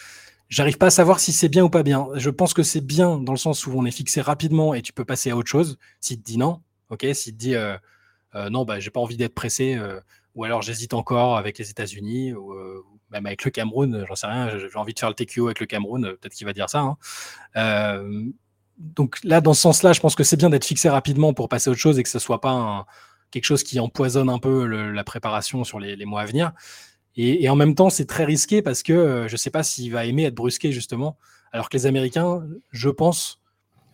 J'arrive 0.49 0.77
pas 0.77 0.87
à 0.87 0.91
savoir 0.91 1.19
si 1.19 1.31
c'est 1.31 1.47
bien 1.47 1.63
ou 1.63 1.69
pas 1.69 1.83
bien. 1.83 2.07
Je 2.15 2.29
pense 2.29 2.53
que 2.53 2.63
c'est 2.63 2.81
bien 2.81 3.19
dans 3.19 3.33
le 3.33 3.37
sens 3.37 3.67
où 3.67 3.71
on 3.75 3.85
est 3.85 3.91
fixé 3.91 4.19
rapidement 4.19 4.73
et 4.73 4.81
tu 4.81 4.93
peux 4.93 5.05
passer 5.05 5.29
à 5.29 5.37
autre 5.37 5.49
chose. 5.49 5.77
Si 6.01 6.19
te 6.19 6.25
dit 6.25 6.37
non, 6.37 6.61
ok. 6.89 7.05
Si 7.13 7.31
te 7.31 7.37
dit 7.37 7.55
euh, 7.55 7.77
euh, 8.35 8.49
non, 8.49 8.65
bah 8.65 8.79
j'ai 8.79 8.89
pas 8.89 8.99
envie 8.99 9.17
d'être 9.17 9.35
pressé, 9.35 9.75
euh, 9.75 9.99
ou 10.39 10.43
alors 10.45 10.61
j'hésite 10.61 10.93
encore 10.93 11.37
avec 11.37 11.57
les 11.57 11.69
États-Unis 11.69 12.33
ou 12.33 12.53
même 13.11 13.25
avec 13.25 13.43
le 13.43 13.51
Cameroun, 13.51 14.05
j'en 14.07 14.15
sais 14.15 14.27
rien. 14.27 14.49
J'ai 14.57 14.77
envie 14.77 14.93
de 14.93 14.99
faire 14.99 15.09
le 15.09 15.15
TQO 15.15 15.47
avec 15.47 15.59
le 15.59 15.65
Cameroun, 15.65 16.03
peut-être 16.03 16.33
qu'il 16.33 16.47
va 16.47 16.53
dire 16.53 16.69
ça. 16.69 16.95
Hein. 17.55 18.01
donc 18.77 19.17
là, 19.23 19.41
dans 19.41 19.53
ce 19.53 19.61
sens-là, 19.61 19.93
je 19.93 19.99
pense 19.99 20.15
que 20.15 20.23
c'est 20.23 20.37
bien 20.37 20.49
d'être 20.49 20.65
fixé 20.65 20.89
rapidement 20.89 21.33
pour 21.33 21.49
passer 21.49 21.69
à 21.69 21.71
autre 21.71 21.81
chose 21.81 21.99
et 21.99 22.03
que 22.03 22.09
ce 22.09 22.19
soit 22.19 22.41
pas 22.41 22.51
un, 22.51 22.85
quelque 23.31 23.45
chose 23.45 23.63
qui 23.63 23.79
empoisonne 23.79 24.29
un 24.29 24.39
peu 24.39 24.65
la 24.65 25.03
préparation 25.03 25.63
sur 25.63 25.79
les, 25.79 26.05
mois 26.05 26.21
à 26.21 26.25
venir. 26.25 26.51
Et, 27.15 27.49
en 27.49 27.55
même 27.55 27.75
temps, 27.75 27.89
c'est 27.89 28.05
très 28.05 28.23
risqué 28.23 28.61
parce 28.61 28.83
que 28.83 28.93
euh, 28.93 29.27
je 29.27 29.33
ne 29.33 29.37
sais 29.37 29.49
pas 29.49 29.63
s'il 29.63 29.91
va 29.91 30.05
aimer 30.05 30.25
être 30.25 30.35
brusqué, 30.35 30.71
justement. 30.71 31.17
Alors 31.51 31.69
que 31.69 31.75
les 31.75 31.85
Américains, 31.85 32.43
je 32.71 32.89
pense, 32.89 33.41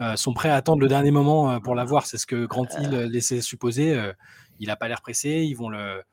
euh, 0.02 0.16
sont 0.16 0.34
prêts 0.34 0.50
à 0.50 0.56
attendre 0.56 0.82
le 0.82 0.88
dernier 0.88 1.12
moment 1.12 1.52
euh, 1.52 1.60
pour 1.60 1.74
l'avoir. 1.74 2.06
C'est 2.06 2.18
ce 2.18 2.28
que 2.28 2.46
Grant 2.46 2.68
Hill 2.80 2.92
laissait 2.92 3.42
supposer. 3.42 3.98
il 4.60 4.68
n'a 4.68 4.76
pas 4.76 4.88
l'air 4.88 5.02
pressé. 5.02 5.30
Ils, 5.30 5.56
vont 5.56 5.70
le... 5.70 6.04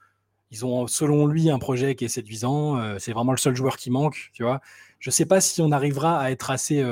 Ils 0.52 0.64
ont, 0.64 0.86
selon 0.86 1.26
lui, 1.26 1.50
un 1.50 1.58
projet 1.58 1.96
qui 1.96 2.04
est 2.04 2.08
séduisant. 2.08 2.98
c'est 2.98 3.12
vraiment 3.12 3.32
le 3.32 3.38
seul 3.38 3.56
joueur 3.56 3.76
qui 3.76 3.90
manque. 3.90 4.30
Tu 4.32 4.44
vois 4.44 4.60
je 5.00 5.10
ne 5.10 5.12
sais 5.12 5.26
pas 5.26 5.40
si 5.40 5.60
on 5.60 5.72
arrivera 5.72 6.20
à 6.20 6.30
être 6.30 6.52
assez 6.52 6.84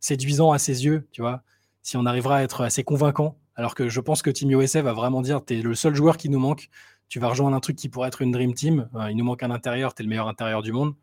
séduisant 0.00 0.52
à 0.52 0.58
ses 0.58 0.86
yeux. 0.86 1.06
Tu 1.12 1.20
vois 1.20 1.42
si 1.82 1.98
on 1.98 2.06
arrivera 2.06 2.38
à 2.38 2.42
être 2.42 2.62
assez 2.62 2.82
convaincant 2.82 3.36
alors 3.54 3.74
que 3.74 3.88
je 3.88 4.00
pense 4.00 4.22
que 4.22 4.30
Team 4.30 4.50
USA 4.50 4.82
va 4.82 4.92
vraiment 4.92 5.22
dire 5.22 5.44
tu 5.44 5.58
es 5.58 5.62
le 5.62 5.74
seul 5.74 5.94
joueur 5.94 6.16
qui 6.16 6.28
nous 6.28 6.38
manque. 6.38 6.68
Tu 7.08 7.18
vas 7.18 7.28
rejoindre 7.28 7.54
un 7.54 7.60
truc 7.60 7.76
qui 7.76 7.88
pourrait 7.88 8.08
être 8.08 8.22
une 8.22 8.32
Dream 8.32 8.54
Team. 8.54 8.88
Euh, 8.94 9.10
il 9.10 9.16
nous 9.16 9.24
manque 9.24 9.42
un 9.42 9.50
intérieur, 9.50 9.94
tu 9.94 10.02
es 10.02 10.04
le 10.04 10.08
meilleur 10.08 10.28
intérieur 10.28 10.62
du 10.62 10.72
monde. 10.72 10.94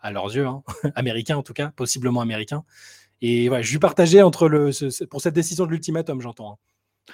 À 0.00 0.10
leurs 0.10 0.34
yeux, 0.34 0.46
hein. 0.46 0.62
américain 0.94 1.36
en 1.36 1.42
tout 1.42 1.52
cas, 1.52 1.68
possiblement 1.76 2.20
américain. 2.20 2.64
Et 3.20 3.48
voilà, 3.48 3.62
je 3.62 3.72
lui 3.72 3.78
partageais 3.78 4.22
entre 4.22 4.48
le, 4.48 4.70
pour 5.06 5.20
cette 5.20 5.34
décision 5.34 5.66
de 5.66 5.70
l'ultimatum, 5.70 6.20
j'entends. 6.20 6.58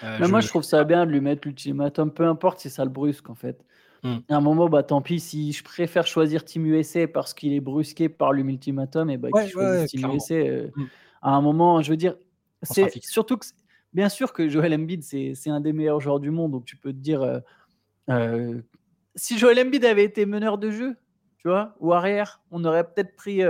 Hein. 0.03 0.21
Euh, 0.21 0.29
moi, 0.29 0.41
je 0.41 0.49
trouve 0.49 0.63
ça 0.63 0.85
bien 0.85 1.05
de 1.05 1.11
lui 1.11 1.21
mettre 1.21 1.47
l'ultimatum, 1.47 2.13
peu 2.13 2.27
importe 2.27 2.61
si 2.61 2.71
ça 2.71 2.85
le 2.85 2.91
brusque 2.91 3.29
en 3.29 3.35
fait. 3.35 3.65
Hmm. 4.03 4.19
À 4.29 4.37
un 4.37 4.41
moment, 4.41 4.69
bah 4.69 4.83
tant 4.83 5.03
pis, 5.03 5.21
si 5.21 5.53
je 5.53 5.63
préfère 5.63 6.07
choisir 6.07 6.45
Team 6.45 6.67
USA 6.67 7.07
parce 7.07 7.35
qu'il 7.35 7.53
est 7.53 7.61
brusqué 7.61 8.09
par 8.09 8.33
l'ultimatum, 8.33 9.11
et 9.11 9.19
bah 9.19 9.29
Team 9.87 10.11
USA. 10.11 10.35
Euh, 10.35 10.69
hmm. 10.75 10.87
À 11.23 11.31
un 11.35 11.41
moment, 11.43 11.83
je 11.83 11.91
veux 11.91 11.97
dire, 11.97 12.17
c'est 12.63 12.91
surtout 13.03 13.37
que 13.37 13.47
bien 13.93 14.09
sûr 14.09 14.33
que 14.33 14.49
Joel 14.49 14.75
Embiid, 14.75 15.03
c'est 15.03 15.51
un 15.51 15.61
des 15.61 15.73
meilleurs 15.73 16.01
joueurs 16.01 16.21
du 16.21 16.31
monde, 16.31 16.53
donc 16.53 16.65
tu 16.65 16.77
peux 16.77 16.93
te 16.93 16.99
dire, 16.99 17.23
euh, 17.23 17.41
euh, 18.09 18.61
si 19.17 19.39
Joel 19.39 19.61
Embiid 19.61 19.85
avait 19.85 20.05
été 20.05 20.25
meneur 20.25 20.57
de 20.57 20.71
jeu, 20.71 20.97
tu 21.39 21.49
vois, 21.49 21.75
ou 21.81 21.93
arrière, 21.93 22.41
on 22.51 22.65
aurait 22.65 22.85
peut-être 22.85 23.17
pris 23.17 23.43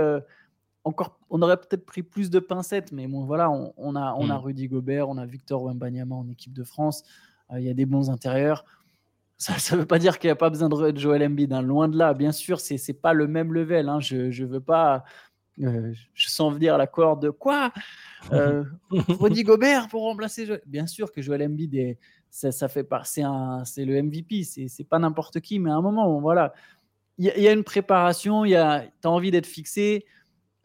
encore, 0.83 1.17
on 1.29 1.41
aurait 1.41 1.57
peut-être 1.57 1.85
pris 1.85 2.03
plus 2.03 2.29
de 2.29 2.39
pincettes, 2.39 2.91
mais 2.91 3.07
bon, 3.07 3.23
voilà, 3.23 3.49
on, 3.49 3.95
a, 3.95 4.13
on 4.17 4.29
a 4.29 4.37
mm. 4.37 4.41
Rudy 4.41 4.67
Gobert, 4.67 5.07
on 5.07 5.17
a 5.17 5.25
Victor 5.25 5.63
Wembanyama 5.63 6.15
en 6.15 6.27
équipe 6.27 6.53
de 6.53 6.65
France, 6.65 7.03
il 7.53 7.63
y 7.63 7.69
a 7.69 7.73
des 7.73 7.85
bons 7.85 8.09
intérieurs. 8.09 8.65
Ça 9.41 9.75
ne 9.75 9.81
veut 9.81 9.87
pas 9.87 9.97
dire 9.97 10.19
qu'il 10.19 10.27
n'y 10.27 10.33
a 10.33 10.35
pas 10.35 10.51
besoin 10.51 10.69
de 10.69 10.97
Joel 10.99 11.23
Embiid, 11.23 11.51
hein. 11.51 11.63
loin 11.63 11.87
de 11.87 11.97
là. 11.97 12.13
Bien 12.13 12.31
sûr, 12.31 12.59
c'est 12.59 12.75
n'est 12.87 12.93
pas 12.93 13.13
le 13.13 13.27
même 13.27 13.53
level. 13.53 13.89
Hein. 13.89 13.99
Je 13.99 14.27
ne 14.27 14.45
veux 14.45 14.59
pas 14.59 15.03
euh, 15.63 15.93
je 16.13 16.29
sens 16.29 16.53
venir 16.53 16.77
la 16.77 16.85
corde 16.87 17.23
de 17.23 17.29
quoi? 17.29 17.71
Euh, 18.31 18.63
Rudy 18.91 19.43
Gobert 19.43 19.87
pour 19.89 20.03
remplacer 20.03 20.45
Joel. 20.45 20.61
Bien 20.67 20.85
sûr 20.85 21.11
que 21.11 21.23
Joel 21.23 21.43
Embiid, 21.43 21.97
ça, 22.29 22.51
ça, 22.51 22.67
fait 22.67 22.87
c'est, 23.03 23.85
le 23.85 24.01
MVP, 24.01 24.43
c'est, 24.43 24.67
c'est 24.67 24.83
pas 24.83 24.99
n'importe 24.99 25.39
qui, 25.39 25.57
mais 25.59 25.71
à 25.71 25.75
un 25.75 25.81
moment, 25.81 26.19
voilà, 26.19 26.53
il 27.17 27.25
y, 27.25 27.47
a 27.47 27.51
une 27.51 27.63
préparation, 27.63 28.45
tu 28.45 28.55
as 28.55 28.89
envie 29.03 29.31
d'être 29.31 29.45
fixé. 29.45 30.05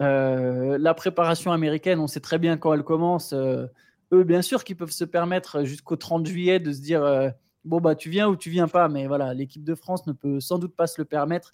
Euh, 0.00 0.76
la 0.78 0.94
préparation 0.94 1.50
américaine, 1.52 1.98
on 1.98 2.06
sait 2.06 2.20
très 2.20 2.38
bien 2.38 2.56
quand 2.56 2.72
elle 2.72 2.84
commence. 2.84 3.34
eux, 3.34 4.24
bien 4.24 4.42
sûr 4.42 4.64
qu'ils 4.64 4.76
peuvent 4.76 4.90
se 4.90 5.04
permettre 5.04 5.64
jusqu'au 5.64 5.96
30 5.96 6.26
juillet 6.26 6.60
de 6.60 6.72
se 6.72 6.80
dire 6.80 7.32
bon, 7.66 7.80
bah, 7.80 7.94
tu 7.94 8.08
viens 8.08 8.28
ou 8.28 8.36
tu 8.36 8.50
viens 8.50 8.68
pas, 8.68 8.88
mais 8.88 9.06
voilà, 9.06 9.34
l'équipe 9.34 9.64
de 9.64 9.74
France 9.74 10.06
ne 10.06 10.12
peut 10.12 10.40
sans 10.40 10.58
doute 10.58 10.74
pas 10.74 10.86
se 10.86 11.00
le 11.00 11.04
permettre. 11.04 11.52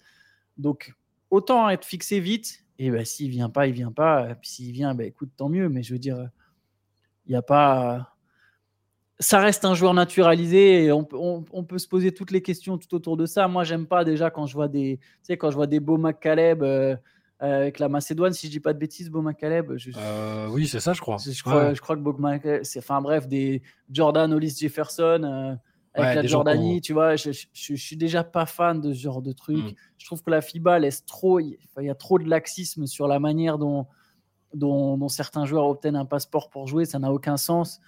Donc, 0.57 0.93
autant 1.29 1.69
être 1.69 1.85
fixé 1.85 2.19
vite 2.19 2.63
Et 2.79 2.89
bah, 2.91 3.03
s'il 3.03 3.29
vient 3.29 3.49
pas, 3.49 3.67
il 3.67 3.73
vient 3.73 3.91
pas. 3.91 4.35
Puis 4.35 4.49
s'il 4.49 4.71
vient, 4.71 4.93
bah, 4.95 5.03
écoute, 5.03 5.31
tant 5.35 5.49
mieux. 5.49 5.67
Mais 5.69 5.83
je 5.83 5.93
veux 5.93 5.99
dire, 5.99 6.29
il 7.25 7.31
n'y 7.31 7.35
a 7.35 7.41
pas. 7.41 8.15
Ça 9.19 9.39
reste 9.39 9.63
un 9.63 9.73
joueur 9.73 9.93
naturalisé 9.93 10.85
et 10.85 10.91
on, 10.91 11.03
peut 11.03 11.77
se 11.77 11.87
poser 11.87 12.11
toutes 12.11 12.31
les 12.31 12.41
questions 12.41 12.77
tout 12.77 12.93
autour 12.95 13.15
de 13.15 13.25
ça. 13.25 13.47
Moi, 13.47 13.63
j'aime 13.63 13.85
pas 13.85 14.03
déjà 14.03 14.29
quand 14.29 14.47
je 14.47 14.53
vois 14.53 14.67
des, 14.67 14.97
tu 14.97 15.19
sais, 15.23 15.37
quand 15.37 15.49
je 15.49 15.55
vois 15.55 15.67
des 15.67 15.79
beaux 15.79 15.97
McCaleb 15.97 16.63
euh, 16.63 16.95
avec 17.39 17.79
la 17.79 17.89
Macédoine, 17.89 18.33
si 18.33 18.47
je 18.47 18.51
dis 18.51 18.59
pas 18.59 18.73
de 18.73 18.79
bêtises, 18.79 19.09
Beau 19.09 19.21
McCaleb. 19.21 19.71
Euh, 19.97 20.47
oui, 20.49 20.67
c'est 20.67 20.79
ça, 20.79 20.93
je 20.93 21.01
crois. 21.01 21.17
Je 21.17 21.41
crois, 21.41 21.73
je 21.73 21.81
crois 21.81 21.95
que 21.95 22.01
Beau 22.01 22.17
c'est, 22.63 22.79
enfin 22.79 23.01
bref, 23.01 23.27
des 23.27 23.61
Jordan 23.91 24.31
Hollis 24.33 24.55
Jefferson. 24.59 25.21
Euh, 25.23 25.55
avec 25.93 26.15
la 26.15 26.25
Jordanie, 26.25 26.81
tu 26.81 26.93
vois, 26.93 27.15
je, 27.15 27.31
je, 27.31 27.75
suis 27.75 27.97
déjà 27.97 28.23
pas 28.23 28.45
fan 28.45 28.81
de 28.81 28.93
ce 28.93 28.99
genre 28.99 29.21
de 29.21 29.31
truc. 29.31 29.57
Mm. 29.57 29.73
Je 29.97 30.05
trouve 30.05 30.23
que 30.23 30.31
la 30.31 30.41
FIBA 30.41 30.79
laisse 30.79 31.05
trop, 31.05 31.39
il 31.39 31.57
y 31.79 31.89
a 31.89 31.95
trop 31.95 32.17
de 32.17 32.27
laxisme 32.27 32.87
sur 32.87 33.07
la 33.07 33.19
manière 33.19 33.57
dont, 33.57 33.85
dont, 34.53 35.07
certains 35.07 35.45
joueurs 35.45 35.65
obtiennent 35.65 35.95
un 35.95 36.05
passeport 36.05 36.49
pour 36.49 36.67
jouer, 36.67 36.85
ça 36.85 36.99
n'a 36.99 37.11
aucun 37.11 37.37
sens. 37.37 37.79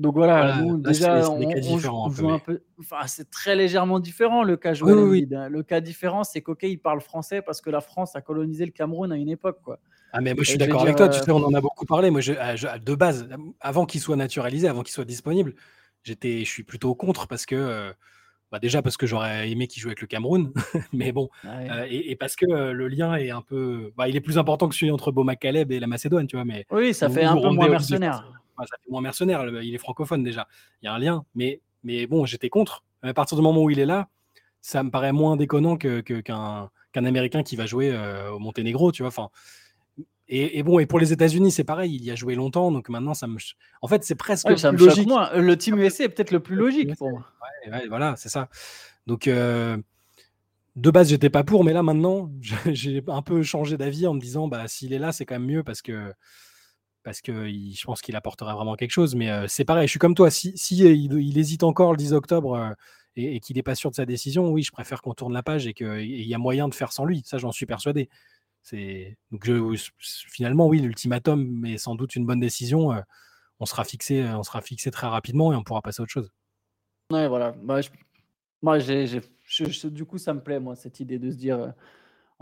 Donc 0.00 0.16
voilà, 0.16 0.60
nous, 0.60 0.76
déjà, 0.76 1.30
on, 1.30 1.78
joue 1.78 2.30
un 2.30 2.40
peu. 2.40 2.62
Enfin, 2.80 3.06
c'est 3.06 3.30
très 3.30 3.54
légèrement 3.54 4.00
différent 4.00 4.42
le 4.42 4.56
cas 4.56 4.74
joué. 4.74 4.90
Hein. 5.32 5.48
Le 5.48 5.62
cas 5.62 5.80
différent, 5.80 6.24
c'est 6.24 6.40
qu'ok, 6.40 6.64
il 6.64 6.80
parle 6.80 7.00
français 7.00 7.42
parce 7.42 7.60
que 7.60 7.70
la 7.70 7.80
France 7.80 8.16
a 8.16 8.20
colonisé 8.20 8.66
le 8.66 8.72
Cameroun 8.72 9.12
à 9.12 9.16
une 9.16 9.28
époque, 9.28 9.60
quoi. 9.62 9.78
Ah 10.16 10.20
mais 10.20 10.32
moi 10.32 10.44
je 10.44 10.50
suis 10.50 10.58
d'accord 10.58 10.82
avec 10.82 10.96
toi. 10.96 11.08
Tu 11.08 11.20
sais, 11.20 11.30
on 11.30 11.44
en 11.44 11.54
a 11.54 11.60
beaucoup 11.60 11.86
parlé. 11.86 12.10
Moi, 12.10 12.20
je, 12.20 12.32
de 12.78 12.94
base, 12.96 13.28
avant 13.60 13.86
qu'il 13.86 14.00
soit 14.00 14.16
naturalisé, 14.16 14.66
avant 14.66 14.82
qu'il 14.82 14.92
soit 14.92 15.04
disponible, 15.04 15.54
j'étais, 16.04 16.40
je 16.40 16.50
suis 16.50 16.62
plutôt 16.62 16.94
contre 16.94 17.26
parce 17.26 17.46
que. 17.46 17.56
Euh, 17.56 17.92
bah 18.52 18.60
déjà 18.60 18.82
parce 18.82 18.96
que 18.96 19.04
j'aurais 19.04 19.50
aimé 19.50 19.66
qu'il 19.66 19.82
joue 19.82 19.88
avec 19.88 20.00
le 20.00 20.06
Cameroun, 20.06 20.52
mais 20.92 21.10
bon, 21.10 21.28
euh, 21.44 21.88
et, 21.90 22.14
parce 22.14 22.36
que 22.36 22.46
euh, 22.48 22.72
le 22.72 22.86
lien 22.86 23.16
est 23.16 23.30
un 23.30 23.42
peu, 23.42 23.92
bah, 23.96 24.08
il 24.08 24.14
est 24.14 24.20
plus 24.20 24.38
important 24.38 24.68
que 24.68 24.76
celui 24.76 24.92
entre 24.92 25.10
Boma 25.10 25.34
Caleb 25.34 25.72
et 25.72 25.80
la 25.80 25.88
Macédoine, 25.88 26.28
tu 26.28 26.36
vois. 26.36 26.44
Mais 26.44 26.64
oui, 26.70 26.94
ça 26.94 27.08
fait 27.08 27.24
un 27.24 27.34
peu 27.34 27.48
moins 27.48 27.68
mercenaire. 27.68 28.30
ça 28.60 28.76
fait 28.80 28.90
moins 28.90 29.00
mercenaire. 29.00 29.44
Il 29.62 29.74
est 29.74 29.78
francophone 29.78 30.22
déjà. 30.22 30.46
Il 30.82 30.86
y 30.86 30.88
a 30.88 30.94
un 30.94 31.00
lien, 31.00 31.24
mais 31.34 31.62
mais 31.82 32.06
bon, 32.06 32.26
j'étais 32.26 32.48
contre. 32.48 32.84
À 33.02 33.12
partir 33.12 33.36
du 33.36 33.42
moment 33.42 33.60
où 33.60 33.70
il 33.70 33.80
est 33.80 33.86
là, 33.86 34.08
ça 34.60 34.84
me 34.84 34.90
paraît 34.90 35.12
moins 35.12 35.36
déconnant 35.36 35.76
que 35.76 36.00
qu'un 36.00 36.70
qu'un 36.92 37.04
Américain 37.06 37.42
qui 37.42 37.56
va 37.56 37.66
jouer 37.66 37.92
au 38.32 38.38
Monténégro, 38.38 38.92
tu 38.92 39.02
vois. 39.02 39.08
Enfin, 39.08 39.30
et, 40.26 40.62
bon, 40.62 40.78
et 40.78 40.86
pour 40.86 40.98
les 40.98 41.12
États-Unis, 41.12 41.52
c'est 41.52 41.64
pareil, 41.64 41.94
il 41.94 42.02
y 42.02 42.10
a 42.10 42.14
joué 42.14 42.34
longtemps, 42.34 42.72
donc 42.72 42.88
maintenant 42.88 43.12
ça 43.12 43.26
me. 43.26 43.36
En 43.82 43.88
fait, 43.88 44.04
c'est 44.04 44.14
presque 44.14 44.46
plus 44.46 44.76
logique. 44.78 45.08
Le 45.34 45.54
Team 45.54 45.78
USA 45.78 46.04
est 46.04 46.08
peut-être 46.08 46.30
le 46.30 46.40
plus 46.40 46.56
logique 46.56 46.96
pour 46.96 47.10
moi. 47.10 47.26
Ouais, 47.70 47.86
voilà, 47.88 48.14
c'est 48.16 48.30
ça. 48.30 48.48
Donc, 49.06 49.28
euh, 49.28 49.76
de 50.76 50.90
base, 50.90 51.10
j'étais 51.10 51.30
pas 51.30 51.44
pour, 51.44 51.62
mais 51.62 51.74
là 51.74 51.82
maintenant, 51.82 52.30
j'ai 52.66 53.02
un 53.06 53.22
peu 53.22 53.42
changé 53.42 53.76
d'avis 53.76 54.06
en 54.06 54.14
me 54.14 54.20
disant, 54.20 54.48
bah, 54.48 54.66
s'il 54.66 54.94
est 54.94 54.98
là, 54.98 55.12
c'est 55.12 55.26
quand 55.26 55.34
même 55.34 55.46
mieux 55.46 55.62
parce 55.62 55.82
que 55.82 56.12
parce 57.02 57.20
que 57.20 57.46
je 57.46 57.84
pense 57.84 58.00
qu'il 58.00 58.16
apporterait 58.16 58.54
vraiment 58.54 58.76
quelque 58.76 58.90
chose. 58.90 59.14
Mais 59.14 59.30
euh, 59.30 59.44
c'est 59.46 59.66
pareil, 59.66 59.86
je 59.86 59.90
suis 59.90 59.98
comme 59.98 60.14
toi. 60.14 60.30
Si, 60.30 60.56
si 60.56 60.78
il, 60.78 61.38
hésite 61.38 61.62
encore 61.62 61.90
le 61.92 61.98
10 61.98 62.14
octobre 62.14 62.54
euh, 62.54 62.70
et, 63.14 63.36
et 63.36 63.40
qu'il 63.40 63.56
n'est 63.56 63.62
pas 63.62 63.74
sûr 63.74 63.90
de 63.90 63.94
sa 63.94 64.06
décision, 64.06 64.50
oui, 64.50 64.62
je 64.62 64.72
préfère 64.72 65.02
qu'on 65.02 65.12
tourne 65.12 65.34
la 65.34 65.42
page 65.42 65.66
et 65.66 65.74
qu'il 65.74 66.26
y 66.26 66.34
a 66.34 66.38
moyen 66.38 66.66
de 66.66 66.74
faire 66.74 66.92
sans 66.92 67.04
lui. 67.04 67.22
Ça, 67.26 67.36
j'en 67.36 67.52
suis 67.52 67.66
persuadé. 67.66 68.08
C'est 68.64 69.18
donc 69.30 69.46
finalement 69.98 70.66
oui, 70.66 70.80
l'ultimatum 70.80 71.66
est 71.66 71.78
sans 71.78 71.94
doute 71.94 72.16
une 72.16 72.24
bonne 72.24 72.40
décision. 72.40 72.92
Euh, 72.92 73.00
on 73.60 73.66
sera 73.66 73.84
fixé, 73.84 74.24
on 74.24 74.42
sera 74.42 74.62
fixé 74.62 74.90
très 74.90 75.06
rapidement 75.06 75.52
et 75.52 75.56
on 75.56 75.62
pourra 75.62 75.82
passer 75.82 76.00
à 76.00 76.04
autre 76.04 76.12
chose. 76.12 76.32
Ouais, 77.12 77.28
voilà. 77.28 77.54
Moi, 78.62 78.78
j'ai, 78.78 79.20
du 79.90 80.04
coup, 80.06 80.16
ça 80.16 80.32
me 80.32 80.42
plaît, 80.42 80.58
moi, 80.58 80.74
cette 80.74 80.98
idée 80.98 81.18
de 81.18 81.30
se 81.30 81.36
dire, 81.36 81.74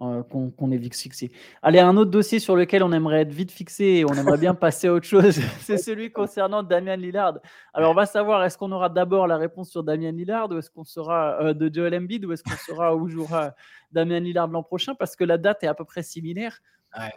euh, 0.01 0.23
qu'on 0.23 0.71
est 0.73 0.79
vite 0.79 0.97
fixé. 0.97 1.31
Allez, 1.61 1.79
un 1.79 1.97
autre 1.99 2.11
dossier 2.11 2.39
sur 2.39 2.57
lequel 2.57 2.83
on 2.83 2.93
aimerait 2.93 3.21
être 3.21 3.33
vite 3.33 3.53
fixé 3.53 3.85
et 3.85 4.05
on 4.07 4.15
aimerait 4.15 4.39
bien 4.39 4.55
passer 4.55 4.89
à 4.89 4.95
autre 4.95 5.07
chose, 5.07 5.39
c'est 5.61 5.77
celui 5.77 6.11
concernant 6.11 6.63
Damien 6.63 6.97
Lillard. 6.97 7.35
Alors, 7.75 7.91
on 7.91 7.95
va 7.95 8.07
savoir, 8.07 8.43
est-ce 8.43 8.57
qu'on 8.57 8.73
aura 8.73 8.89
d'abord 8.89 9.27
la 9.27 9.37
réponse 9.37 9.71
sur 9.71 9.85
Damien 9.85 10.11
Lillard 10.11 10.51
ou 10.51 10.57
est-ce 10.57 10.71
qu'on 10.71 10.83
sera 10.83 11.43
euh, 11.43 11.53
de 11.53 11.73
Joel 11.73 11.95
Embiid 11.95 12.25
ou 12.25 12.33
est-ce 12.33 12.43
qu'on 12.43 12.57
sera 12.57 12.97
où 12.97 13.07
jouera 13.07 13.55
Damien 13.93 14.19
Lillard 14.21 14.49
l'an 14.49 14.63
prochain? 14.63 14.95
Parce 14.95 15.15
que 15.15 15.25
la 15.25 15.37
date 15.37 15.63
est 15.63 15.69
à 15.69 15.75
peu 15.75 15.85
près 15.85 16.03
similaire. 16.03 16.59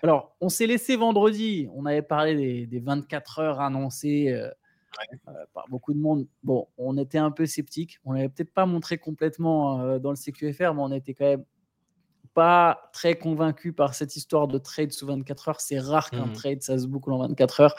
Alors, 0.03 0.35
on 0.41 0.49
s'est 0.49 0.67
laissé 0.67 0.97
vendredi, 0.97 1.69
on 1.73 1.85
avait 1.85 2.01
parlé 2.01 2.67
des, 2.67 2.79
24 2.79 3.39
heures 3.39 3.61
annoncées. 3.61 4.31
Euh, 4.31 4.49
par 5.53 5.65
beaucoup 5.67 5.93
de 5.93 5.99
monde. 5.99 6.25
Bon, 6.41 6.69
on 6.77 6.97
était 6.97 7.17
un 7.17 7.31
peu 7.31 7.45
sceptique. 7.45 7.99
On 8.05 8.13
l'avait 8.13 8.29
peut-être 8.29 8.53
pas 8.53 8.65
montré 8.65 8.97
complètement 8.97 9.97
dans 9.99 10.09
le 10.09 10.15
CQFR, 10.15 10.73
mais 10.73 10.81
on 10.81 10.91
était 10.93 11.13
quand 11.13 11.25
même 11.25 11.43
pas 12.35 12.89
très 12.93 13.15
convaincu 13.15 13.73
par 13.73 13.95
cette 13.95 14.15
histoire 14.15 14.47
de 14.47 14.59
trade 14.59 14.91
sous 14.91 15.07
24 15.07 15.49
heures. 15.49 15.61
C'est 15.61 15.79
rare 15.79 16.11
qu'un 16.11 16.27
mmh. 16.27 16.33
trade, 16.33 16.61
ça 16.61 16.77
se 16.77 16.85
boucle 16.85 17.11
en 17.11 17.17
24 17.19 17.61
heures. 17.61 17.75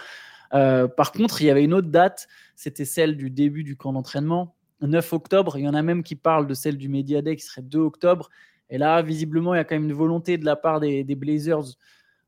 Euh, 0.55 0.89
par 0.89 1.13
contre, 1.13 1.43
il 1.43 1.47
y 1.47 1.51
avait 1.51 1.63
une 1.63 1.75
autre 1.75 1.89
date, 1.89 2.27
c'était 2.57 2.85
celle 2.87 3.17
du 3.17 3.31
début 3.31 3.65
du 3.65 3.77
camp 3.77 3.93
d'entraînement, 3.93 4.57
9 4.81 5.13
octobre. 5.13 5.59
Il 5.59 5.65
y 5.65 5.69
en 5.69 5.75
a 5.75 5.83
même 5.83 6.03
qui 6.03 6.17
parlent 6.17 6.47
de 6.47 6.55
celle 6.55 6.79
du 6.79 6.89
Media 6.89 7.23
Day 7.23 7.37
qui 7.37 7.45
serait 7.45 7.63
2 7.63 7.79
octobre. 7.79 8.31
Et 8.71 8.79
là, 8.79 9.03
visiblement, 9.03 9.55
il 9.55 9.59
y 9.59 9.61
a 9.61 9.65
quand 9.65 9.77
même 9.77 9.85
une 9.85 9.93
volonté 9.93 10.39
de 10.39 10.45
la 10.45 10.57
part 10.57 10.81
des, 10.81 11.05
Blazers 11.15 11.77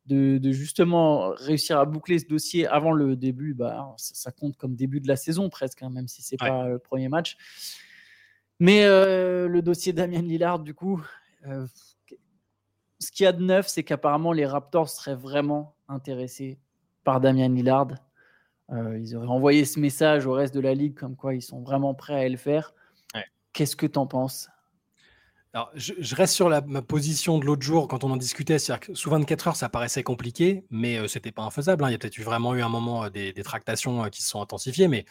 de, 0.06 0.38
justement 0.52 1.30
réussir 1.30 1.78
à 1.78 1.86
boucler 1.86 2.18
ce 2.18 2.26
dossier 2.26 2.66
avant 2.66 2.92
le 2.92 3.16
début. 3.16 3.54
Bah, 3.54 3.94
ça, 3.96 4.30
compte 4.32 4.56
comme 4.56 4.76
début 4.76 5.00
de 5.00 5.08
la 5.08 5.16
saison 5.16 5.48
presque, 5.48 5.82
hein, 5.82 5.90
même 5.90 6.08
si 6.08 6.22
c'est 6.22 6.40
n'est 6.40 6.48
pas 6.48 6.68
le 6.68 6.78
premier 6.78 7.08
match. 7.08 7.36
Mais 8.60 8.84
euh, 8.84 9.48
le 9.48 9.62
dossier 9.62 9.92
Damien 9.92 10.22
Lillard, 10.22 10.58
du 10.58 10.74
coup, 10.74 11.00
euh, 11.46 11.66
ce 12.98 13.12
qu'il 13.12 13.24
y 13.24 13.26
a 13.26 13.32
de 13.32 13.42
neuf, 13.42 13.68
c'est 13.68 13.84
qu'apparemment 13.84 14.32
les 14.32 14.46
Raptors 14.46 14.88
seraient 14.88 15.14
vraiment 15.14 15.74
intéressés 15.88 16.58
par 17.04 17.20
Damian 17.20 17.48
Lillard. 17.48 17.88
Euh, 18.70 18.98
ils 18.98 19.16
auraient 19.16 19.26
envoyé 19.26 19.64
ce 19.64 19.80
message 19.80 20.26
au 20.26 20.32
reste 20.32 20.54
de 20.54 20.60
la 20.60 20.74
ligue 20.74 20.94
comme 20.94 21.16
quoi 21.16 21.34
ils 21.34 21.42
sont 21.42 21.62
vraiment 21.62 21.94
prêts 21.94 22.24
à 22.24 22.28
le 22.28 22.36
faire. 22.36 22.74
Qu'est-ce 23.54 23.76
que 23.76 23.86
tu 23.86 23.98
en 23.98 24.06
penses? 24.06 24.48
Alors, 25.54 25.70
je, 25.74 26.14
reste 26.14 26.34
sur 26.34 26.48
la, 26.48 26.60
ma 26.60 26.82
position 26.82 27.38
de 27.38 27.46
l'autre 27.46 27.62
jour 27.62 27.88
quand 27.88 28.04
on 28.04 28.10
en 28.10 28.16
discutait. 28.16 28.58
C'est-à-dire 28.58 28.88
que 28.88 28.94
sous 28.94 29.10
24 29.10 29.48
heures, 29.48 29.56
ça 29.56 29.68
paraissait 29.68 30.02
compliqué, 30.02 30.64
mais 30.70 30.98
euh, 30.98 31.08
c'était 31.08 31.32
pas 31.32 31.42
infaisable. 31.42 31.82
Hein. 31.82 31.88
Il 31.88 31.92
y 31.92 31.94
a 31.94 31.98
peut-être 31.98 32.18
eu 32.18 32.22
vraiment 32.22 32.54
eu 32.54 32.60
un 32.60 32.68
moment 32.68 33.04
euh, 33.04 33.08
des, 33.08 33.32
tractations 33.42 34.04
qui 34.10 34.22
se 34.22 34.28
sont 34.28 34.42
intensifiées, 34.42 34.86
mais 34.86 35.06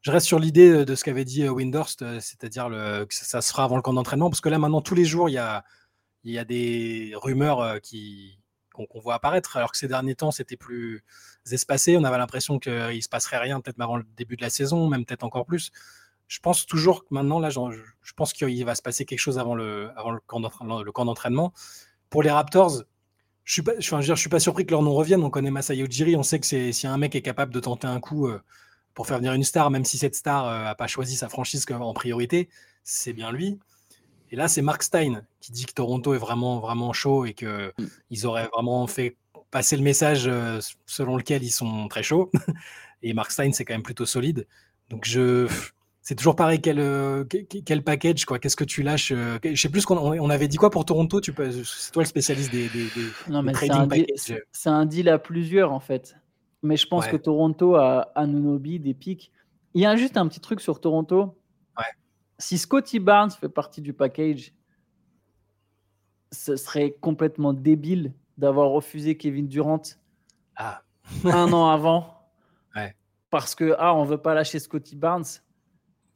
je 0.00 0.10
reste 0.10 0.26
sur 0.26 0.38
l'idée 0.38 0.84
de 0.84 0.94
ce 0.94 1.04
qu'avait 1.04 1.26
dit 1.26 1.46
Windhurst, 1.48 2.04
c'est-à-dire 2.20 2.68
que 2.68 3.14
ça, 3.14 3.24
ça, 3.24 3.42
se 3.42 3.50
fera 3.50 3.64
avant 3.64 3.76
le 3.76 3.82
camp 3.82 3.92
d'entraînement, 3.92 4.28
parce 4.28 4.40
que 4.40 4.50
là 4.50 4.58
maintenant 4.58 4.82
tous 4.82 4.94
les 4.94 5.06
jours 5.06 5.30
il 5.30 5.32
y 5.32 5.38
a 5.38 5.64
il 6.24 6.32
y 6.32 6.38
a 6.38 6.44
des 6.44 7.12
rumeurs 7.14 7.60
euh, 7.60 7.78
qui, 7.78 8.38
qu'on, 8.74 9.00
voit 9.00 9.14
apparaître, 9.14 9.56
alors 9.56 9.72
que 9.72 9.78
ces 9.78 9.88
derniers 9.88 10.14
temps, 10.14 10.30
c'était 10.30 10.56
plus 10.56 11.04
espacé. 11.50 11.96
On 11.96 12.04
avait 12.04 12.18
l'impression 12.18 12.58
qu'il 12.58 12.72
ne 12.72 13.00
se 13.00 13.08
passerait 13.08 13.38
rien, 13.38 13.60
peut-être 13.60 13.80
avant 13.80 13.96
le 13.96 14.04
début 14.16 14.36
de 14.36 14.42
la 14.42 14.50
saison, 14.50 14.88
même 14.88 15.04
peut-être 15.04 15.24
encore 15.24 15.46
plus. 15.46 15.70
Je 16.26 16.38
pense 16.40 16.66
toujours 16.66 17.04
que 17.04 17.08
maintenant, 17.14 17.38
là, 17.38 17.50
je 17.50 18.12
pense 18.16 18.32
qu'il 18.32 18.64
va 18.64 18.74
se 18.74 18.82
passer 18.82 19.04
quelque 19.04 19.18
chose 19.18 19.38
avant 19.38 19.54
le, 19.54 19.90
avant 19.96 20.10
le, 20.10 20.20
camp, 20.20 20.40
d'entraînement. 20.40 21.52
Pour 22.10 22.22
les 22.22 22.30
Raptors, 22.30 22.82
je 23.44 23.52
suis, 23.52 23.62
pas, 23.62 23.72
suis 23.80 24.28
pas 24.28 24.40
surpris 24.40 24.64
que 24.64 24.70
leur 24.70 24.82
nom 24.82 24.94
revienne. 24.94 25.22
On 25.22 25.30
connaît 25.30 25.50
Masai 25.50 25.78
Ujiri. 25.78 26.16
On 26.16 26.22
sait 26.22 26.40
que 26.40 26.72
si 26.72 26.86
un 26.86 26.96
mec 26.96 27.14
est 27.14 27.22
capable 27.22 27.52
de 27.52 27.60
tenter 27.60 27.86
un 27.86 28.00
coup 28.00 28.26
euh, 28.26 28.40
pour 28.94 29.06
faire 29.06 29.18
venir 29.18 29.34
une 29.34 29.44
star, 29.44 29.70
même 29.70 29.84
si 29.84 29.98
cette 29.98 30.14
star 30.14 30.46
n'a 30.46 30.70
euh, 30.70 30.74
pas 30.74 30.86
choisi 30.86 31.14
sa 31.14 31.28
franchise 31.28 31.66
en 31.70 31.92
priorité, 31.92 32.48
c'est 32.84 33.12
bien 33.12 33.30
lui. 33.30 33.58
Et 34.34 34.36
là, 34.36 34.48
c'est 34.48 34.62
Mark 34.62 34.82
Stein 34.82 35.22
qui 35.38 35.52
dit 35.52 35.64
que 35.64 35.72
Toronto 35.72 36.12
est 36.12 36.18
vraiment, 36.18 36.58
vraiment 36.58 36.92
chaud 36.92 37.24
et 37.24 37.34
qu'ils 37.34 37.46
mm. 37.78 38.26
auraient 38.26 38.48
vraiment 38.52 38.84
fait 38.88 39.16
passer 39.52 39.76
le 39.76 39.84
message 39.84 40.24
euh, 40.26 40.58
selon 40.86 41.16
lequel 41.16 41.44
ils 41.44 41.52
sont 41.52 41.86
très 41.86 42.02
chauds. 42.02 42.32
et 43.04 43.12
Mark 43.12 43.30
Stein, 43.30 43.52
c'est 43.52 43.64
quand 43.64 43.74
même 43.74 43.84
plutôt 43.84 44.06
solide. 44.06 44.48
Donc, 44.90 45.04
je. 45.04 45.48
C'est 46.02 46.16
toujours 46.16 46.34
pareil, 46.34 46.60
quel, 46.60 46.80
euh, 46.80 47.22
quel 47.64 47.84
package, 47.84 48.24
quoi. 48.24 48.40
Qu'est-ce 48.40 48.56
que 48.56 48.64
tu 48.64 48.82
lâches 48.82 49.12
euh, 49.12 49.38
Je 49.44 49.54
sais 49.54 49.68
plus 49.68 49.86
qu'on 49.86 49.98
on 49.98 50.30
avait 50.30 50.48
dit 50.48 50.56
quoi 50.56 50.70
pour 50.70 50.84
Toronto. 50.84 51.20
Tu 51.20 51.32
peux, 51.32 51.52
c'est 51.62 51.92
toi 51.92 52.02
le 52.02 52.08
spécialiste 52.08 52.50
des, 52.50 52.68
des, 52.68 52.88
non, 53.28 53.40
mais 53.40 53.54
c'est 53.54 53.70
un, 53.70 53.86
deal, 53.86 54.06
c'est 54.16 54.68
un 54.68 54.84
deal 54.84 55.08
à 55.08 55.20
plusieurs 55.20 55.72
en 55.72 55.80
fait. 55.80 56.16
Mais 56.64 56.76
je 56.76 56.88
pense 56.88 57.06
que 57.06 57.16
Toronto 57.16 57.76
a 57.76 58.10
Anunobi, 58.16 58.80
des 58.80 58.94
pics. 58.94 59.30
Il 59.74 59.82
y 59.82 59.86
a 59.86 59.94
juste 59.94 60.16
un 60.16 60.26
petit 60.26 60.40
truc 60.40 60.60
sur 60.60 60.80
Toronto. 60.80 61.36
Si 62.44 62.58
Scotty 62.58 62.98
Barnes 62.98 63.30
fait 63.30 63.48
partie 63.48 63.80
du 63.80 63.94
package, 63.94 64.52
ce 66.30 66.56
serait 66.56 66.90
complètement 67.00 67.54
débile 67.54 68.12
d'avoir 68.36 68.68
refusé 68.68 69.16
Kevin 69.16 69.48
Durant 69.48 69.80
ah. 70.56 70.82
un 71.24 71.50
an 71.54 71.70
avant. 71.70 72.10
Ouais. 72.76 72.92
Parce 73.30 73.54
que, 73.54 73.76
ah, 73.78 73.94
on 73.94 74.02
veut 74.02 74.18
pas 74.18 74.34
lâcher 74.34 74.58
Scotty 74.58 74.96
Barnes. 74.96 75.24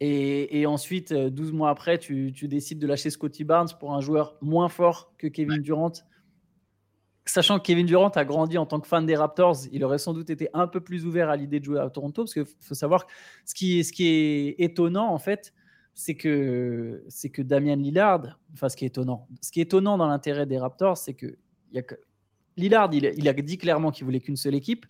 Et, 0.00 0.66
ensuite, 0.66 1.14
12 1.14 1.50
euh, 1.50 1.52
mois 1.52 1.70
après, 1.70 1.98
tu, 1.98 2.32
décides 2.32 2.80
de 2.80 2.86
lâcher 2.88 3.10
Scotty 3.10 3.44
Barnes 3.44 3.68
pour 3.78 3.94
un 3.94 4.00
joueur 4.00 4.36
moins 4.42 4.68
fort 4.68 5.14
que 5.18 5.28
Kevin 5.28 5.62
Durant. 5.62 5.92
Sachant 7.26 7.60
que 7.60 7.64
Kevin 7.64 7.86
Durant 7.86 8.08
a 8.08 8.24
grandi 8.24 8.58
en 8.58 8.66
tant 8.66 8.80
que 8.80 8.88
fan 8.88 9.06
des 9.06 9.14
Raptors, 9.14 9.56
il 9.70 9.84
aurait 9.84 9.98
sans 9.98 10.14
doute 10.14 10.30
été 10.30 10.48
un 10.52 10.66
peu 10.66 10.80
plus 10.80 11.06
ouvert 11.06 11.30
à 11.30 11.36
l'idée 11.36 11.60
de 11.60 11.64
jouer 11.64 11.78
à 11.78 11.88
Toronto. 11.90 12.24
Parce 12.24 12.34
qu'il 12.34 12.44
faut 12.44 12.74
savoir 12.74 13.06
ce 13.46 13.54
qui, 13.54 13.84
ce 13.84 13.92
qui 13.92 14.08
est 14.08 14.56
étonnant, 14.58 15.12
en 15.12 15.18
fait, 15.18 15.54
c'est 15.98 16.14
que, 16.14 17.02
c'est 17.08 17.28
que 17.28 17.42
Damien 17.42 17.74
Lillard, 17.74 18.38
enfin 18.54 18.68
ce 18.68 18.76
qui 18.76 18.84
est 18.84 18.86
étonnant, 18.86 19.26
ce 19.42 19.50
qui 19.50 19.58
est 19.58 19.64
étonnant 19.64 19.98
dans 19.98 20.06
l'intérêt 20.06 20.46
des 20.46 20.56
Raptors, 20.56 20.96
c'est 20.96 21.14
que, 21.14 21.36
y 21.72 21.78
a 21.78 21.82
que 21.82 21.96
Lillard, 22.56 22.90
il, 22.94 23.12
il 23.16 23.28
a 23.28 23.32
dit 23.32 23.58
clairement 23.58 23.90
qu'il 23.90 24.04
voulait 24.04 24.20
qu'une 24.20 24.36
seule 24.36 24.54
équipe. 24.54 24.86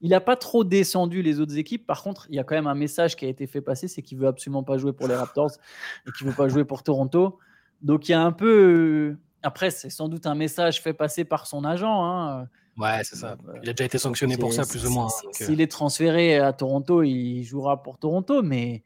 Il 0.00 0.10
n'a 0.10 0.20
pas 0.20 0.36
trop 0.36 0.62
descendu 0.62 1.22
les 1.22 1.40
autres 1.40 1.58
équipes. 1.58 1.84
Par 1.84 2.04
contre, 2.04 2.28
il 2.30 2.36
y 2.36 2.38
a 2.38 2.44
quand 2.44 2.54
même 2.54 2.68
un 2.68 2.76
message 2.76 3.16
qui 3.16 3.24
a 3.24 3.28
été 3.28 3.48
fait 3.48 3.60
passer, 3.60 3.88
c'est 3.88 4.00
qu'il 4.00 4.16
veut 4.16 4.28
absolument 4.28 4.62
pas 4.62 4.78
jouer 4.78 4.92
pour 4.92 5.08
les 5.08 5.16
Raptors 5.16 5.50
et 6.06 6.12
qu'il 6.12 6.24
veut 6.24 6.32
pas 6.32 6.48
jouer 6.48 6.64
pour 6.64 6.84
Toronto. 6.84 7.40
Donc 7.82 8.08
il 8.08 8.12
y 8.12 8.14
a 8.14 8.22
un 8.22 8.30
peu. 8.30 9.16
Après, 9.42 9.72
c'est 9.72 9.90
sans 9.90 10.08
doute 10.08 10.24
un 10.26 10.36
message 10.36 10.80
fait 10.80 10.94
passer 10.94 11.24
par 11.24 11.48
son 11.48 11.64
agent. 11.64 12.04
Hein. 12.04 12.46
Ouais, 12.76 13.00
c'est 13.02 13.16
ça. 13.16 13.36
Euh, 13.48 13.58
il 13.60 13.70
a 13.70 13.72
déjà 13.72 13.86
été 13.86 13.98
sanctionné 13.98 14.36
pour 14.36 14.52
ça, 14.52 14.64
plus 14.64 14.86
ou 14.86 14.90
moins. 14.90 15.08
Euh. 15.08 15.30
S'il 15.32 15.60
est 15.60 15.70
transféré 15.70 16.38
à 16.38 16.52
Toronto, 16.52 17.02
il 17.02 17.42
jouera 17.42 17.82
pour 17.82 17.98
Toronto, 17.98 18.40
mais 18.42 18.84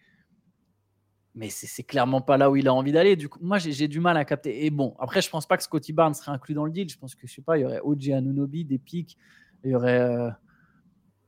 mais 1.34 1.48
c'est 1.48 1.82
clairement 1.82 2.20
pas 2.20 2.36
là 2.36 2.50
où 2.50 2.56
il 2.56 2.68
a 2.68 2.74
envie 2.74 2.92
d'aller. 2.92 3.16
Du 3.16 3.28
coup, 3.28 3.38
moi, 3.42 3.58
j'ai 3.58 3.88
du 3.88 4.00
mal 4.00 4.16
à 4.16 4.24
capter. 4.24 4.64
Et 4.64 4.70
bon, 4.70 4.94
après, 4.98 5.22
je 5.22 5.30
pense 5.30 5.46
pas 5.46 5.56
que 5.56 5.62
Scotty 5.62 5.92
Barnes 5.92 6.14
serait 6.14 6.32
inclus 6.32 6.54
dans 6.54 6.64
le 6.64 6.72
deal. 6.72 6.88
Je 6.88 6.98
pense 6.98 7.14
que 7.14 7.26
je 7.26 7.34
sais 7.34 7.42
pas, 7.42 7.58
il 7.58 7.62
y 7.62 7.64
aurait 7.64 7.80
OJ 7.82 8.10
Anunobi, 8.10 8.64
des 8.64 8.78
pics, 8.78 9.16
il 9.64 9.70
y 9.70 9.74
aurait 9.74 10.00
euh, 10.00 10.30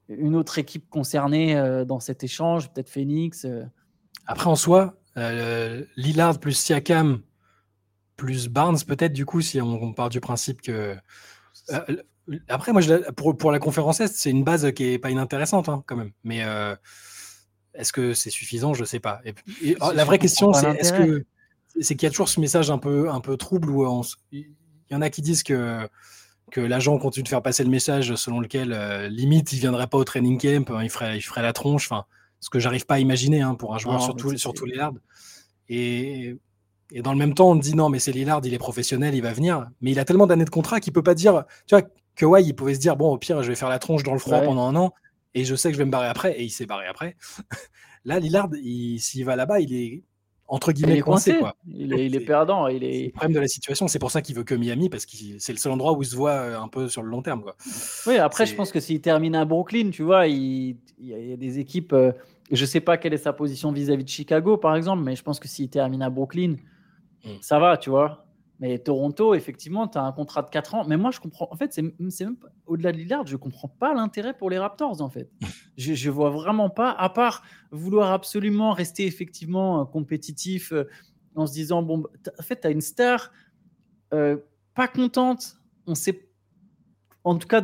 une 0.09 0.37
autre 0.37 0.59
équipe 0.59 0.89
concernée 0.91 1.55
dans 1.87 2.01
cet 2.01 2.23
échange, 2.25 2.71
peut-être 2.73 2.91
Phoenix. 2.91 3.47
Après, 4.27 4.51
en 4.51 4.57
soi, 4.57 4.99
Lillard 5.97 6.39
plus 6.39 6.53
Siakam 6.53 7.23
plus 8.17 8.49
Barnes, 8.49 8.79
peut-être, 8.87 9.13
du 9.13 9.27
coup, 9.27 9.41
si 9.41 9.61
on, 9.61 9.93
part 9.93 10.09
du 10.09 10.21
principe 10.21 10.63
que. 10.63 10.97
Euh, 11.71 12.03
après, 12.49 12.73
moi, 12.73 12.83
pour, 13.17 13.53
la 13.53 13.59
conférence 13.59 14.01
Est, 14.01 14.15
c'est 14.15 14.31
une 14.31 14.45
base 14.45 14.73
qui 14.73 14.85
est 14.85 14.99
pas 14.99 15.11
inintéressante, 15.11 15.69
hein, 15.69 15.83
quand 15.87 15.97
même. 15.97 16.13
Mais 16.23 16.43
euh, 16.45 16.75
est-ce 17.75 17.93
que 17.93 18.15
c'est 18.15 18.31
suffisant? 18.31 18.75
Je 18.75 18.85
sais 18.85 19.01
pas. 19.01 19.21
Et, 19.63 19.77
oh, 19.81 19.91
la 19.95 20.05
vraie 20.05 20.19
question, 20.19 20.53
c'est 20.53 20.71
est-ce 20.77 20.93
que 20.93 21.25
c'est 21.81 21.97
qu'il 21.97 22.07
y 22.07 22.09
a 22.09 22.11
toujours 22.11 22.29
ce 22.29 22.41
message 22.41 22.71
un 22.71 22.79
peu, 22.79 23.11
un 23.11 23.21
peu 23.21 23.37
trouble 23.37 23.71
où 23.71 24.03
il 24.33 24.47
y 24.91 24.95
en 24.95 25.03
a 25.03 25.11
qui 25.11 25.23
disent 25.23 25.43
que 25.43 25.89
que 26.51 26.61
l'agent 26.61 26.99
continue 26.99 27.25
de 27.25 27.29
faire 27.29 27.43
passer 27.43 27.65
le 27.65 27.71
message 27.71 28.15
selon 28.15 28.39
lequel 28.39 28.73
euh, 28.73 29.09
limite 29.09 29.53
il 29.53 29.59
viendrait 29.59 29.89
pas 29.89 29.99
au 29.99 30.05
training 30.05 30.39
camp, 30.41 30.71
hein, 30.71 30.85
il 30.85 30.91
ferait, 30.91 31.17
il 31.17 31.23
ferait 31.23 31.43
la 31.43 31.53
tronche. 31.53 31.91
Enfin, 31.91 32.05
ce 32.39 32.49
que 32.49 32.61
j'arrive 32.61 32.87
pas 32.87 32.95
à 32.95 32.99
imaginer 33.01 33.41
hein, 33.41 33.57
pour 33.57 33.75
un 33.75 33.79
joueur, 33.79 34.01
surtout, 34.01 34.37
surtout 34.37 34.65
les 34.65 34.77
lards. 34.77 34.93
Et 35.69 36.37
et 36.93 37.03
dans 37.03 37.13
le 37.13 37.19
même 37.19 37.35
temps, 37.35 37.51
on 37.51 37.57
dit 37.57 37.75
non, 37.75 37.89
mais 37.89 37.99
c'est 37.99 38.13
Lillard, 38.13 38.41
il 38.45 38.55
est 38.55 38.59
professionnel, 38.59 39.15
il 39.15 39.23
va 39.23 39.33
venir. 39.33 39.69
Mais 39.81 39.91
il 39.91 39.99
a 39.99 40.05
tellement 40.05 40.29
d'années 40.29 40.45
de 40.45 40.51
contrat 40.51 40.81
qu'il 40.81 40.93
peut 40.93 41.03
pas 41.03 41.15
dire. 41.15 41.45
Tu 41.67 41.75
vois, 41.75 41.83
que 42.15 42.25
ouais, 42.25 42.45
il 42.45 42.55
pouvait 42.55 42.75
se 42.75 42.81
dire 42.81 42.97
bon, 42.97 43.13
au 43.13 43.19
pire, 43.19 43.43
je 43.43 43.49
vais 43.49 43.57
faire 43.57 43.69
la 43.69 43.79
tronche 43.81 44.03
dans 44.03 44.13
le 44.13 44.19
froid 44.19 44.41
pendant 44.43 44.69
un 44.69 44.77
an 44.77 44.95
et 45.35 45.45
je 45.45 45.55
sais 45.55 45.69
que 45.69 45.75
je 45.75 45.79
vais 45.79 45.85
me 45.85 45.91
barrer 45.91 46.09
après. 46.09 46.39
Et 46.39 46.45
il 46.45 46.51
s'est 46.51 46.67
barré 46.67 46.87
après. 46.87 47.17
Là, 48.05 48.19
Lillard, 48.21 48.51
s'il 48.99 49.25
va 49.25 49.37
là-bas, 49.37 49.61
il 49.61 49.75
est 49.75 50.03
entre 50.47 50.73
guillemets 50.73 51.01
coincé. 51.01 51.39
quoi. 51.39 51.57
Il, 51.67 51.95
est, 51.95 52.07
il 52.07 52.15
est 52.15 52.21
perdant. 52.21 52.67
Il 52.69 52.85
est... 52.85 53.07
le 53.07 53.11
problème 53.13 53.33
de 53.33 53.41
la 53.41 53.49
situation. 53.49 53.89
C'est 53.89 53.99
pour 53.99 54.11
ça 54.11 54.21
qu'il 54.21 54.37
veut 54.37 54.45
que 54.45 54.55
Miami 54.55 54.91
parce 54.91 55.07
que 55.07 55.17
c'est 55.39 55.53
le 55.53 55.59
seul 55.59 55.73
endroit 55.73 55.93
où 55.97 56.03
il 56.03 56.07
se 56.07 56.15
voit 56.15 56.33
euh, 56.33 56.61
un 56.61 56.69
peu 56.69 56.89
sur 56.89 57.03
le 57.03 57.09
long 57.09 57.23
terme. 57.23 57.43
Quoi. 57.43 57.57
Oui, 58.07 58.19
après, 58.19 58.45
je 58.45 58.55
pense 58.55 58.71
que 58.71 58.79
s'il 58.79 59.01
termine 59.01 59.35
à 59.35 59.47
Brooklyn, 59.47 59.91
tu 59.91 60.03
vois, 60.03 60.27
il, 60.27 60.77
il 60.99 61.09
y 61.09 61.33
a 61.33 61.37
des 61.37 61.59
équipes. 61.59 61.95
Euh, 61.95 62.13
je 62.51 62.61
ne 62.61 62.67
sais 62.67 62.81
pas 62.81 62.99
quelle 62.99 63.15
est 63.15 63.19
sa 63.19 63.33
position 63.33 63.73
vis-à-vis 63.73 64.03
-vis 64.03 64.05
de 64.05 64.11
Chicago, 64.11 64.59
par 64.59 64.77
exemple, 64.77 65.03
mais 65.03 65.17
je 65.17 65.23
pense 65.23 65.41
que 65.41 65.49
s'il 65.49 65.71
termine 65.71 66.03
à 66.03 66.11
Brooklyn, 66.11 66.57
Mm. 67.25 67.39
ça 67.41 67.59
va, 67.59 67.77
tu 67.77 67.91
vois. 67.91 68.24
Mais 68.61 68.79
Toronto, 68.79 69.35
effectivement, 69.35 69.89
tu 69.89 69.99
as 69.99 70.03
un 70.03 70.13
contrat 70.13 70.43
de 70.43 70.51
4 70.51 70.75
ans. 70.75 70.85
Mais 70.87 70.97
moi, 70.97 71.11
je 71.11 71.21
comprends. 71.21 71.49
En 71.51 71.57
fait, 71.57 71.73
c'est 71.73 71.83
même 71.83 72.37
au-delà 72.67 72.93
de 72.93 72.99
Lillard, 72.99 73.27
je 73.27 73.37
comprends 73.37 73.69
pas 73.69 73.95
l'intérêt 73.95 74.37
pour 74.37 74.49
les 74.49 74.59
Raptors, 74.59 75.01
en 75.03 75.11
fait. 75.11 75.31
je, 75.77 75.95
je 75.95 76.11
vois 76.11 76.31
vraiment 76.31 76.71
pas, 76.71 76.91
à 76.91 77.09
part 77.09 77.43
vouloir 77.73 78.13
absolument 78.13 78.73
rester 78.73 79.07
effectivement 79.07 79.81
euh, 79.81 79.85
compétitif 79.85 80.73
euh, 80.73 80.85
en 81.35 81.47
se 81.47 81.53
disant 81.53 81.83
bon, 81.83 82.05
en 82.39 82.43
fait, 82.43 82.61
tu 82.61 82.67
as 82.67 82.71
une 82.71 82.81
star 82.81 83.33
euh, 84.13 84.37
pas 84.75 84.89
contente. 84.89 85.57
On 85.87 85.95
sait, 85.95 86.29
en 87.25 87.37
tout 87.37 87.49
cas, 87.49 87.63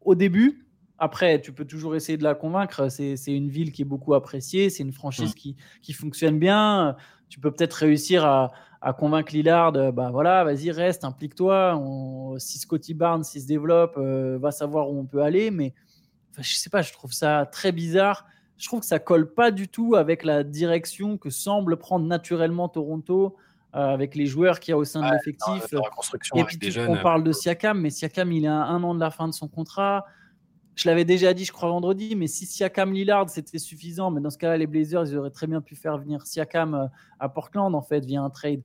au 0.00 0.14
début. 0.14 0.64
Après, 0.98 1.40
tu 1.40 1.52
peux 1.52 1.64
toujours 1.64 1.94
essayer 1.94 2.18
de 2.18 2.24
la 2.24 2.34
convaincre. 2.34 2.88
C'est 2.88 3.14
une 3.26 3.50
ville 3.50 3.70
qui 3.70 3.82
est 3.82 3.84
beaucoup 3.84 4.14
appréciée. 4.14 4.68
C'est 4.68 4.82
une 4.82 4.92
franchise 4.92 5.30
mm. 5.30 5.34
qui, 5.34 5.56
qui 5.80 5.92
fonctionne 5.92 6.38
bien. 6.38 6.96
Tu 7.28 7.40
peux 7.40 7.50
peut-être 7.50 7.74
réussir 7.74 8.24
à 8.24 8.52
à 8.80 8.92
convaincre 8.92 9.32
Lillard, 9.32 9.72
bah 9.92 10.10
voilà, 10.10 10.44
vas-y, 10.44 10.70
reste, 10.70 11.04
implique-toi. 11.04 11.80
Si 12.38 12.58
Scotty 12.58 12.94
Barnes 12.94 13.24
se 13.24 13.46
développe, 13.46 13.94
euh, 13.96 14.38
va 14.40 14.50
savoir 14.52 14.90
où 14.90 14.98
on 14.98 15.04
peut 15.04 15.22
aller. 15.22 15.50
Mais 15.50 15.74
enfin, 16.30 16.42
je 16.42 16.54
sais 16.54 16.70
pas, 16.70 16.82
je 16.82 16.92
trouve 16.92 17.12
ça 17.12 17.46
très 17.50 17.72
bizarre. 17.72 18.26
Je 18.56 18.66
trouve 18.66 18.80
que 18.80 18.86
ça 18.86 18.98
colle 18.98 19.32
pas 19.32 19.50
du 19.50 19.68
tout 19.68 19.94
avec 19.94 20.24
la 20.24 20.42
direction 20.42 21.16
que 21.16 21.30
semble 21.30 21.76
prendre 21.76 22.06
naturellement 22.06 22.68
Toronto, 22.68 23.36
euh, 23.74 23.78
avec 23.78 24.14
les 24.14 24.26
joueurs 24.26 24.58
qu'il 24.60 24.72
y 24.72 24.74
a 24.74 24.78
au 24.78 24.84
sein 24.84 25.00
de 25.06 25.12
l'effectif. 25.12 25.72
Et 26.34 26.44
puis 26.44 26.78
on 26.88 26.96
parle 26.96 27.24
de 27.24 27.32
Siakam, 27.32 27.80
mais 27.80 27.90
Siakam, 27.90 28.30
il 28.32 28.46
a 28.46 28.64
un 28.64 28.82
an 28.82 28.94
de 28.94 29.00
la 29.00 29.10
fin 29.10 29.28
de 29.28 29.34
son 29.34 29.48
contrat. 29.48 30.06
Je 30.78 30.88
l'avais 30.88 31.04
déjà 31.04 31.34
dit, 31.34 31.44
je 31.44 31.50
crois, 31.50 31.70
vendredi, 31.70 32.14
mais 32.14 32.28
si 32.28 32.46
Siakam 32.46 32.92
Lillard, 32.92 33.28
c'était 33.28 33.58
suffisant, 33.58 34.12
mais 34.12 34.20
dans 34.20 34.30
ce 34.30 34.38
cas-là, 34.38 34.56
les 34.56 34.68
Blazers, 34.68 35.06
ils 35.08 35.16
auraient 35.16 35.32
très 35.32 35.48
bien 35.48 35.60
pu 35.60 35.74
faire 35.74 35.98
venir 35.98 36.24
Siakam 36.24 36.74
euh, 36.74 36.86
à 37.18 37.28
Portland, 37.28 37.74
en 37.74 37.82
fait, 37.82 38.04
via 38.04 38.22
un 38.22 38.30
trade. 38.30 38.62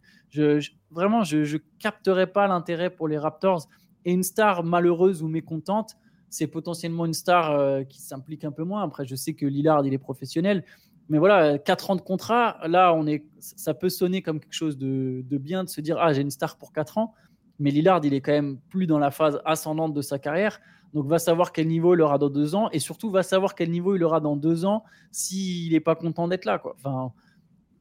Vraiment, 0.91 1.23
je 1.23 1.39
ne 1.39 1.57
capterais 1.79 2.27
pas 2.27 2.45
l'intérêt 2.47 2.91
pour 2.91 3.07
les 3.07 3.17
Raptors. 3.17 3.67
Et 4.05 4.11
une 4.13 4.21
star 4.21 4.63
malheureuse 4.63 5.23
ou 5.23 5.27
mécontente, 5.27 5.95
c'est 6.29 6.45
potentiellement 6.45 7.07
une 7.07 7.15
star 7.15 7.49
euh, 7.49 7.83
qui 7.83 7.99
s'implique 7.99 8.43
un 8.43 8.51
peu 8.51 8.63
moins. 8.63 8.83
Après, 8.83 9.07
je 9.07 9.15
sais 9.15 9.33
que 9.33 9.47
Lillard, 9.47 9.83
il 9.83 9.91
est 9.91 9.97
professionnel. 9.97 10.63
Mais 11.09 11.17
voilà, 11.17 11.57
4 11.57 11.89
ans 11.89 11.95
de 11.95 12.01
contrat, 12.01 12.59
là, 12.67 12.93
on 12.93 13.07
est, 13.07 13.25
ça 13.39 13.73
peut 13.73 13.89
sonner 13.89 14.21
comme 14.21 14.39
quelque 14.39 14.53
chose 14.53 14.77
de, 14.77 15.23
de 15.27 15.37
bien 15.39 15.63
de 15.63 15.69
se 15.69 15.81
dire 15.81 15.97
Ah, 15.99 16.13
j'ai 16.13 16.21
une 16.21 16.29
star 16.29 16.57
pour 16.57 16.73
4 16.73 16.99
ans. 16.99 17.15
Mais 17.57 17.71
Lillard, 17.71 18.01
il 18.03 18.13
est 18.13 18.21
quand 18.21 18.33
même 18.33 18.59
plus 18.69 18.85
dans 18.85 18.99
la 18.99 19.09
phase 19.09 19.41
ascendante 19.45 19.95
de 19.95 20.01
sa 20.03 20.19
carrière. 20.19 20.59
Donc, 20.93 21.07
va 21.07 21.19
savoir 21.19 21.51
quel 21.51 21.67
niveau 21.67 21.95
il 21.95 22.01
aura 22.01 22.17
dans 22.17 22.29
deux 22.29 22.55
ans 22.55 22.69
et 22.71 22.79
surtout 22.79 23.09
va 23.09 23.23
savoir 23.23 23.55
quel 23.55 23.71
niveau 23.71 23.95
il 23.95 24.03
aura 24.03 24.19
dans 24.19 24.35
deux 24.35 24.65
ans 24.65 24.83
s'il 25.11 25.71
n'est 25.71 25.79
pas 25.79 25.95
content 25.95 26.27
d'être 26.27 26.45
là. 26.45 26.61
Enfin, 26.75 27.11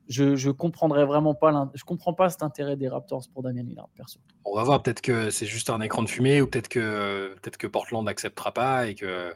je, 0.09 0.37
je 0.37 0.51
comprendrais 0.51 1.05
vraiment 1.05 1.35
pas, 1.35 1.71
je 1.75 1.85
comprends 1.85 2.15
pas 2.15 2.29
cet 2.31 2.43
intérêt 2.43 2.77
des 2.77 2.89
Raptors 2.89 3.25
pour 3.33 3.43
Damien 3.43 3.63
Lillard, 3.63 3.89
perso. 3.97 4.21
On 4.45 4.55
va 4.55 4.65
voir, 4.65 4.83
peut-être 4.83 5.01
que 5.01 5.31
c'est 5.31 5.47
juste 5.47 5.71
un 5.71 5.81
écran 5.81 6.03
de 6.03 6.09
fumée 6.09 6.41
ou 6.43 6.47
peut-être 6.47 6.69
que, 6.69 7.35
peut 7.43 7.51
que 7.51 7.67
Portland 7.67 8.05
n'acceptera 8.05 8.53
pas 8.53 8.87
et 8.87 8.95
que, 8.95 9.33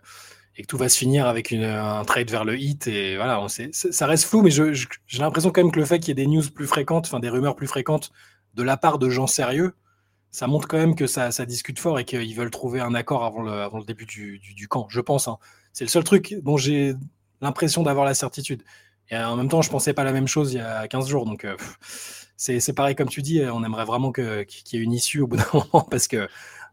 et 0.57 0.63
que 0.63 0.67
tout 0.67 0.77
va 0.77 0.89
se 0.89 0.99
finir 0.99 1.27
avec 1.27 1.51
une, 1.51 1.65
un 1.65 2.05
trade 2.05 2.31
vers 2.31 2.45
le 2.45 2.59
hit. 2.59 2.87
Et 2.89 3.17
voilà, 3.17 3.41
on 3.41 3.49
sait, 3.49 3.71
ça 3.73 4.07
reste 4.07 4.25
flou, 4.25 4.43
mais 4.43 4.51
j'ai 4.51 5.19
l'impression 5.19 5.51
quand 5.51 5.63
même 5.63 5.73
que 5.73 5.81
le 5.81 5.87
fait 5.87 5.99
qu'il 5.99 6.09
y 6.09 6.13
ait 6.13 6.25
des 6.25 6.27
news 6.27 6.43
plus 6.55 6.67
fréquentes, 6.67 7.07
enfin 7.07 7.21
des 7.21 7.31
rumeurs 7.31 7.57
plus 7.57 7.67
fréquentes 7.67 8.11
de 8.55 8.63
la 8.63 8.77
part 8.77 8.99
de 8.99 9.09
gens 9.11 9.27
sérieux, 9.27 9.75
ça 10.37 10.47
montre 10.49 10.69
quand 10.69 10.77
même 10.77 10.95
que 10.95 11.07
ça, 11.07 11.31
discute 11.47 11.79
fort 11.79 11.99
et 11.99 12.05
qu'ils 12.05 12.35
veulent 12.35 12.51
trouver 12.51 12.81
un 12.81 12.93
accord 12.93 13.25
avant 13.25 13.41
le, 13.41 13.53
avant 13.53 13.79
le 13.79 13.87
début 13.87 14.05
du, 14.05 14.69
camp, 14.69 14.87
je 14.91 15.01
pense. 15.01 15.29
Hein. 15.29 15.39
C'est 15.73 15.85
le 15.85 15.89
seul 15.89 16.05
truc 16.05 16.37
dont 16.43 16.59
j'ai 16.59 16.95
l'impression 17.41 17.83
d'avoir 17.83 18.05
la 18.05 18.13
certitude. 18.13 18.63
Et 19.09 19.17
en 19.17 19.35
même 19.37 19.49
temps, 19.49 19.63
je 19.63 19.71
pensais 19.71 19.95
pas 19.95 20.05
la 20.05 20.13
même 20.13 20.29
chose 20.29 20.53
il 20.53 20.59
y 20.59 20.61
a 20.61 20.87
15 20.89 21.09
jours. 21.09 21.25
Donc, 21.25 21.47
euh, 21.47 21.57
c'est 22.37 22.75
pareil 22.75 22.95
comme 22.95 23.09
tu 23.09 23.23
dis, 23.23 23.41
on 23.51 23.65
aimerait 23.65 23.87
vraiment 23.87 24.13
qu'il 24.13 24.45
y 24.73 24.77
ait 24.77 24.81
une 24.81 24.93
issue 24.93 25.23
au 25.23 25.27
bout 25.27 25.39
d'un 25.39 25.47
moment 25.55 25.87
parce 25.91 26.07
que 26.07 26.29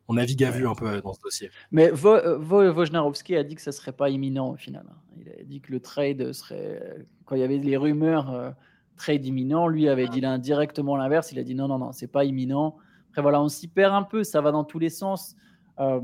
on 0.09 0.15
navigue 0.15 0.43
à 0.43 0.51
vue 0.51 0.67
un 0.67 0.75
peu 0.75 0.99
dans 0.99 1.13
ce 1.13 1.21
dossier. 1.21 1.49
Mais 1.71 1.89
Wojnarowski 1.93 3.37
a 3.37 3.45
dit 3.45 3.55
que 3.55 3.61
ça 3.61 3.71
serait 3.71 3.93
pas 3.93 4.09
imminent 4.09 4.49
au 4.49 4.57
final. 4.57 4.83
Hein. 4.89 4.97
Il 5.21 5.29
a 5.29 5.43
dit 5.45 5.61
que 5.61 5.71
le 5.71 5.79
trade 5.79 6.33
serait, 6.33 6.81
quand 7.23 7.37
il 7.37 7.39
y 7.39 7.45
avait 7.45 7.59
les 7.59 7.77
rumeurs, 7.77 8.29
euh, 8.29 8.51
trade 8.97 9.25
imminent, 9.25 9.69
lui 9.69 9.87
avait 9.87 10.09
dit 10.09 10.21
directement 10.39 10.97
l'inverse. 10.97 11.31
Il 11.31 11.39
a 11.39 11.43
dit 11.43 11.55
non, 11.55 11.69
non, 11.69 11.79
non, 11.79 11.93
c'est 11.93 12.11
pas 12.11 12.25
imminent. 12.25 12.75
Après, 13.13 13.21
voilà, 13.21 13.39
on 13.43 13.47
s'y 13.47 13.67
perd 13.67 13.93
un 13.93 14.01
peu, 14.01 14.23
ça 14.23 14.41
va 14.41 14.51
dans 14.51 14.63
tous 14.63 14.79
les 14.79 14.89
sens. 14.89 15.35
Euh, 15.79 15.99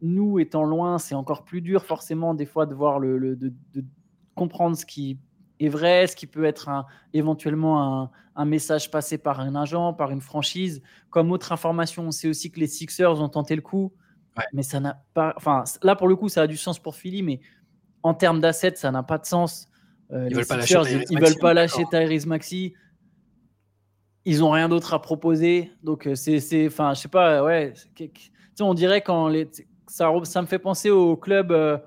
nous, 0.00 0.38
étant 0.38 0.64
loin, 0.64 0.96
c'est 0.96 1.14
encore 1.14 1.44
plus 1.44 1.60
dur, 1.60 1.84
forcément, 1.84 2.32
des 2.32 2.46
fois, 2.46 2.64
de 2.64 2.74
voir 2.74 2.98
le, 2.98 3.36
de, 3.36 3.52
comprendre 4.34 4.74
ce 4.74 4.86
qui 4.86 5.18
est 5.60 5.68
vrai, 5.68 6.06
ce 6.06 6.16
qui 6.16 6.26
peut 6.26 6.46
être 6.46 6.70
un, 6.70 6.86
éventuellement 7.12 8.10
un, 8.34 8.44
message 8.46 8.90
passé 8.90 9.18
par 9.18 9.40
un 9.40 9.54
agent, 9.54 9.92
par 9.92 10.10
une 10.12 10.22
franchise. 10.22 10.80
Comme 11.10 11.30
autre 11.30 11.52
information, 11.52 12.04
on 12.04 12.10
sait 12.10 12.28
aussi 12.28 12.50
que 12.50 12.58
les 12.58 12.68
Sixers 12.68 13.20
ont 13.20 13.28
tenté 13.28 13.54
le 13.54 13.60
coup, 13.60 13.92
mais 14.54 14.62
ça 14.62 14.80
n'a 14.80 15.02
pas. 15.12 15.34
Enfin, 15.36 15.64
là, 15.82 15.94
pour 15.94 16.08
le 16.08 16.16
coup, 16.16 16.30
ça 16.30 16.40
a 16.40 16.46
du 16.46 16.56
sens 16.56 16.78
pour 16.78 16.96
Philly, 16.96 17.22
mais 17.22 17.40
en 18.02 18.14
termes 18.14 18.40
d'assets, 18.40 18.76
ça 18.76 18.90
n'a 18.90 19.02
pas 19.02 19.18
de 19.18 19.26
sens. 19.26 19.68
Euh, 20.10 20.26
ils 20.30 20.30
ne 20.30 20.36
veulent, 20.36 20.46
pas 20.46 20.56
lâcher 20.56 21.04
ils, 21.10 21.20
veulent 21.20 21.38
pas 21.38 21.52
lâcher 21.52 21.84
Tyrese 21.90 22.24
Maxi 22.24 22.72
ils 24.26 24.42
ont 24.42 24.50
rien 24.50 24.68
d'autre 24.68 24.92
à 24.92 25.00
proposer. 25.00 25.70
Donc, 25.84 26.06
euh, 26.06 26.14
c'est, 26.16 26.66
enfin, 26.66 26.92
je 26.92 27.00
sais 27.00 27.08
pas, 27.08 27.42
ouais. 27.44 27.72
on 28.60 28.74
dirait 28.74 29.00
quand 29.00 29.28
les, 29.28 29.48
ça, 29.86 30.12
ça 30.24 30.42
me 30.42 30.46
fait 30.48 30.58
penser 30.58 30.90
au 30.90 31.16
club, 31.16 31.52
euh, 31.52 31.78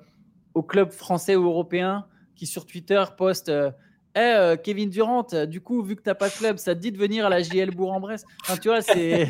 au 0.54 0.64
club 0.64 0.92
français 0.92 1.36
ou 1.36 1.46
européen 1.46 2.06
qui 2.36 2.48
sur 2.48 2.66
Twitter 2.66 3.04
poste 3.18 3.50
hey, 3.50 4.34
euh, 4.38 4.56
Kevin 4.56 4.90
Durant, 4.90 5.28
du 5.48 5.60
coup, 5.60 5.84
vu 5.84 5.98
que 5.98 6.02
tu 6.02 6.10
n'as 6.10 6.16
pas 6.16 6.30
de 6.30 6.34
club, 6.34 6.58
ça 6.58 6.74
te 6.74 6.80
dit 6.80 6.94
de 6.94 6.98
venir 6.98 7.26
à 7.26 7.30
la 7.30 7.42
JL 7.42 7.72
Bourg-en-Bresse? 7.76 8.24
Enfin, 8.44 8.56
tu 8.56 8.70
vois, 8.70 8.82
c'est. 8.82 9.28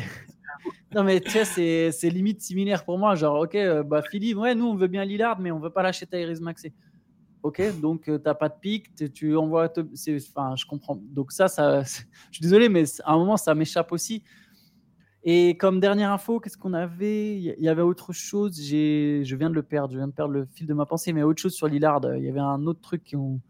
non, 0.94 1.02
mais 1.02 1.20
tu 1.20 1.30
c'est 1.44 1.90
limite 2.04 2.40
similaire 2.40 2.84
pour 2.84 2.96
moi. 2.96 3.16
Genre, 3.16 3.40
ok, 3.40 3.82
bah, 3.86 4.02
Philippe, 4.08 4.38
ouais, 4.38 4.54
nous, 4.54 4.66
on 4.66 4.76
veut 4.76 4.86
bien 4.86 5.04
Lillard, 5.04 5.40
mais 5.40 5.50
on 5.50 5.58
veut 5.58 5.70
pas 5.70 5.82
lâcher 5.82 6.06
Tyrese 6.06 6.40
Maxey. 6.40 6.72
Ok, 7.42 7.62
donc 7.80 8.08
euh, 8.08 8.18
tu 8.18 8.24
n'as 8.24 8.34
pas 8.34 8.48
de 8.48 8.54
pic, 8.60 8.94
tu 9.14 9.36
envoies. 9.36 9.72
Enfin, 9.72 10.54
je 10.56 10.66
comprends. 10.66 11.00
Donc, 11.10 11.32
ça, 11.32 11.48
ça 11.48 11.82
je 11.84 11.88
suis 12.32 12.42
désolé, 12.42 12.68
mais 12.68 12.84
à 13.04 13.12
un 13.12 13.18
moment, 13.18 13.36
ça 13.36 13.54
m'échappe 13.54 13.92
aussi. 13.92 14.22
Et 15.22 15.56
comme 15.58 15.80
dernière 15.80 16.12
info, 16.12 16.40
qu'est-ce 16.40 16.56
qu'on 16.56 16.72
avait? 16.72 17.36
Il 17.36 17.54
y 17.58 17.68
avait 17.68 17.82
autre 17.82 18.12
chose. 18.12 18.58
Je 18.58 19.36
viens 19.36 19.50
de 19.50 19.54
le 19.54 19.62
perdre. 19.62 19.92
Je 19.92 19.98
viens 19.98 20.08
de 20.08 20.12
perdre 20.12 20.32
le 20.32 20.46
fil 20.54 20.66
de 20.66 20.74
ma 20.74 20.86
pensée. 20.86 21.12
Mais 21.12 21.22
autre 21.22 21.40
chose 21.40 21.52
sur 21.52 21.68
Lillard. 21.68 22.00
Il 22.16 22.24
y 22.24 22.28
avait 22.28 22.40
un 22.40 22.66
autre 22.66 22.80
truc 22.80 23.04
qui 23.04 23.16
ont. 23.16 23.40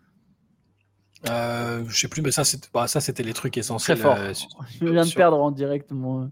Euh, 1.29 1.85
je 1.87 1.99
sais 1.99 2.09
plus, 2.09 2.23
mais 2.23 2.31
ça, 2.31 2.45
c'était, 2.45 2.69
bah, 2.73 2.89
c'était 2.89 3.23
les 3.23 3.35
trucs 3.35 3.57
essentiels. 3.57 3.99
Très 3.99 4.03
fort. 4.03 4.17
Euh, 4.19 4.33
je 4.81 4.87
viens 4.87 5.05
de 5.05 5.13
perdre 5.13 5.41
en 5.41 5.51
direct, 5.51 5.93
moi. 5.93 6.29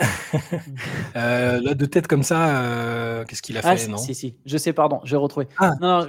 euh, 1.16 1.60
là, 1.60 1.74
de 1.74 1.86
tête 1.86 2.06
comme 2.06 2.22
ça, 2.22 2.62
euh, 2.62 3.24
qu'est-ce 3.24 3.42
qu'il 3.42 3.56
a 3.56 3.60
ah, 3.64 3.76
fait 3.76 3.88
non 3.88 3.96
Si, 3.96 4.14
si, 4.14 4.36
je 4.44 4.56
sais, 4.56 4.72
pardon, 4.72 5.00
j'ai 5.04 5.16
retrouvé. 5.16 5.48
Ah, 5.58 5.72
non, 5.80 6.06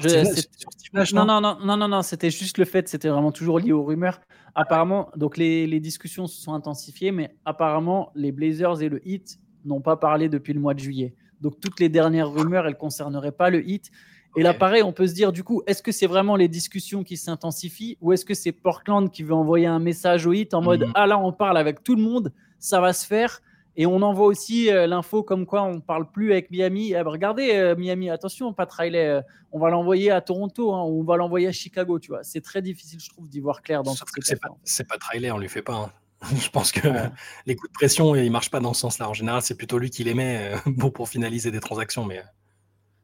non, 0.94 1.26
non, 1.26 1.42
non, 1.42 1.58
non, 1.64 1.78
non, 1.78 1.88
non, 1.88 2.02
c'était 2.02 2.30
juste 2.30 2.58
le 2.58 2.66
fait, 2.66 2.88
c'était 2.88 3.10
vraiment 3.10 3.32
toujours 3.32 3.60
lié 3.60 3.72
aux 3.72 3.84
rumeurs. 3.84 4.22
Apparemment, 4.56 5.10
donc 5.16 5.38
les, 5.38 5.66
les, 5.66 5.80
discussions 5.80 6.28
se 6.28 6.42
sont 6.42 6.54
intensifiées, 6.54 7.12
mais 7.12 7.36
apparemment, 7.44 8.12
les 8.16 8.32
Blazers 8.32 8.82
et 8.82 8.90
le 8.90 9.06
Heat 9.08 9.40
n'ont 9.66 9.82
pas 9.82 9.98
parlé 9.98 10.30
depuis 10.30 10.54
le 10.54 10.60
mois 10.60 10.74
de 10.74 10.80
juillet. 10.80 11.16
Donc 11.42 11.60
toutes 11.60 11.80
les 11.80 11.90
dernières 11.90 12.32
rumeurs, 12.32 12.66
elles 12.66 12.74
ne 12.74 12.78
concerneraient 12.78 13.32
pas 13.32 13.50
le 13.50 13.68
Heat. 13.68 13.90
Et 14.36 14.42
là, 14.42 14.54
pareil, 14.54 14.82
on 14.82 14.94
peut 14.94 15.06
se 15.06 15.14
dire 15.14 15.32
du 15.32 15.44
coup, 15.44 15.62
est-ce 15.68 15.84
que 15.84 15.92
c'est 15.92 16.08
vraiment 16.08 16.36
les 16.36 16.48
discussions 16.48 17.04
qui 17.04 17.18
s'intensifient 17.18 17.98
ou 18.02 18.14
est-ce 18.14 18.26
que 18.26 18.34
c'est 18.34 18.52
Portland 18.52 19.12
qui 19.12 19.22
veut 19.24 19.34
envoyer 19.34 19.68
un 19.68 19.80
message 19.80 20.26
au 20.26 20.34
Heat 20.34 20.54
en 20.54 20.62
mode 20.62 20.86
mhm. 20.86 20.92
Ah 20.96 21.06
là, 21.06 21.20
on 21.20 21.32
parle 21.32 21.58
avec 21.58 21.84
tout 21.84 21.96
le 21.96 22.02
monde, 22.02 22.32
ça 22.60 22.80
va 22.82 22.94
se 22.94 23.06
faire 23.06 23.42
et 23.76 23.86
on 23.86 24.02
envoie 24.02 24.28
aussi 24.28 24.72
euh, 24.72 24.86
l'info 24.86 25.24
comme 25.24 25.46
quoi 25.46 25.64
on 25.64 25.76
ne 25.76 25.80
parle 25.80 26.10
plus 26.10 26.32
avec 26.32 26.52
Miami. 26.52 26.92
Eh 26.92 27.04
ben, 27.04 27.08
regardez, 27.08 27.56
euh, 27.56 27.76
Miami, 27.76 28.10
attention, 28.10 28.54
pas 28.54 28.68
Riley, 28.70 29.08
euh, 29.08 29.22
on 29.52 29.60
va 29.60 29.70
l'envoyer 29.70 30.12
à 30.12 30.22
Toronto, 30.22 30.74
hein, 30.74 30.84
on 30.84 31.04
va 31.04 31.18
l'envoyer 31.18 31.48
à 31.48 31.52
Chicago, 31.52 31.98
tu 32.00 32.10
vois. 32.10 32.24
C'est 32.24 32.42
très 32.42 32.62
difficile, 32.62 33.00
je 33.00 33.10
trouve, 33.10 33.28
d'y 33.28 33.40
voir 33.40 33.62
clair 33.62 33.82
dans 33.82 33.94
ce 33.94 34.04
C'est 34.22 34.40
pas, 34.40 34.50
c'est 34.64 34.88
pas 34.88 34.96
Riley, 35.12 35.32
on 35.32 35.40
lui 35.40 35.50
fait 35.50 35.64
pas. 35.64 35.76
Hein. 35.76 35.92
je 36.40 36.50
pense 36.50 36.72
que 36.72 36.88
les 37.48 37.56
coups 37.56 37.72
de 37.72 37.74
pression, 37.74 38.16
ils 38.16 38.32
marchent 38.32 38.52
pas 38.52 38.60
dans 38.60 38.74
ce 38.74 38.82
sens-là. 38.82 39.10
En 39.10 39.14
général, 39.14 39.42
c'est 39.42 39.58
plutôt 39.58 39.80
lui 39.80 39.90
qui 39.90 40.04
les 40.04 40.14
met 40.14 40.52
pour 40.94 41.10
finaliser 41.10 41.50
des 41.50 41.60
transactions. 41.60 42.06
Mais... 42.06 42.22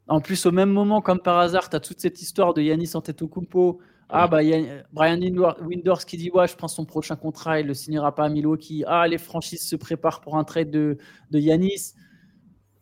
En 0.08 0.22
plus, 0.22 0.46
au 0.46 0.52
même 0.52 0.72
moment, 0.72 1.02
comme 1.02 1.20
par 1.20 1.40
hasard, 1.40 1.70
tu 1.70 1.76
as 1.76 1.80
toute 1.80 2.00
cette 2.00 2.22
histoire 2.22 2.54
de 2.54 2.62
Yanis 2.62 2.92
Antetokounmpo 2.94 3.80
ah, 4.12 4.28
bah, 4.28 4.41
il 4.41 4.50
y 4.50 4.54
a 4.56 4.84
Brian 4.91 5.19
Winders 5.62 6.06
qui 6.06 6.17
dit 6.17 6.32
Ouais, 6.32 6.48
je 6.48 6.56
prends 6.56 6.67
son 6.67 6.86
prochain 6.86 7.15
contrat, 7.15 7.60
il 7.60 7.63
ne 7.63 7.69
le 7.69 7.74
signera 7.76 8.13
pas 8.15 8.26
à 8.26 8.30
Milwaukee. 8.30 8.84
Ah, 8.88 9.08
les 9.08 9.19
franchises 9.19 9.67
se 9.67 9.76
préparent 9.76 10.22
pour 10.22 10.36
un 10.36 10.43
trade 10.43 10.72
de, 10.72 10.98
de 11.30 11.39
Yanis. 11.39 11.93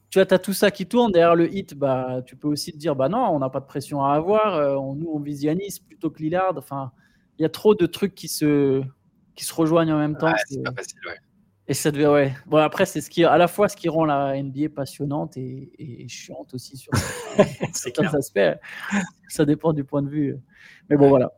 Tu 0.10 0.20
vois, 0.20 0.26
tu 0.26 0.34
as 0.34 0.40
tout 0.40 0.54
ça 0.54 0.72
qui 0.72 0.86
tourne. 0.86 1.12
Derrière 1.12 1.36
le 1.36 1.54
hit, 1.54 1.76
bah, 1.76 2.22
tu 2.26 2.38
peux 2.38 2.48
aussi 2.48 2.72
te 2.72 2.78
dire 2.78 2.96
Bah 2.96 3.10
non, 3.10 3.28
on 3.28 3.40
n'a 3.40 3.50
pas 3.50 3.60
de 3.60 3.66
pression 3.66 4.04
à 4.06 4.14
avoir. 4.14 4.56
Euh, 4.56 4.76
nous, 4.96 5.10
on 5.12 5.20
vise 5.20 5.44
Yanis 5.44 5.82
plutôt 5.86 6.10
que 6.10 6.24
Lillard. 6.24 6.54
Enfin, 6.58 6.94
il 7.38 7.42
y 7.42 7.46
a 7.46 7.50
trop 7.50 7.76
de 7.76 7.86
trucs 7.86 8.16
qui 8.16 8.30
se, 8.30 8.82
qui 9.36 9.44
se 9.44 9.54
rejoignent 9.54 9.94
en 9.94 10.00
même 10.00 10.18
temps. 10.18 10.34
c'est 10.48 10.64
pas 10.64 10.72
facile, 10.72 11.00
ouais. 11.08 11.18
Et 11.70 11.74
ça 11.74 11.92
devait, 11.92 12.08
ouais. 12.08 12.34
Bon, 12.46 12.58
après, 12.58 12.86
c'est 12.86 13.02
ce 13.02 13.10
qui, 13.10 13.26
à 13.26 13.38
la 13.38 13.48
fois 13.48 13.68
ce 13.68 13.76
qui 13.76 13.90
rend 13.90 14.06
la 14.06 14.42
NBA 14.42 14.70
passionnante 14.74 15.36
et, 15.36 15.72
et 15.78 16.08
chiante 16.08 16.54
aussi 16.54 16.78
sur 16.78 16.94
certains 17.74 18.14
aspects. 18.14 18.40
Ça 19.28 19.46
dépend 19.46 19.74
du 19.74 19.84
point 19.84 20.02
de 20.02 20.10
vue. 20.10 20.38
Mais 20.90 20.96
bon, 20.96 21.10
voilà. 21.10 21.34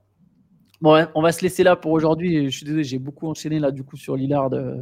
Bon, 0.82 1.06
on 1.14 1.22
va 1.22 1.34
se 1.34 1.42
laisser 1.42 1.64
là 1.64 1.76
pour 1.76 1.92
aujourd'hui. 1.92 2.50
Je 2.50 2.56
suis 2.56 2.66
désolé, 2.66 2.86
j'ai 2.86 3.00
beaucoup 3.00 3.28
enchaîné 3.28 3.60
là 3.60 3.70
du 3.72 3.84
coup 3.84 3.98
sur 3.98 4.16
Lillard, 4.16 4.54
euh, 4.54 4.82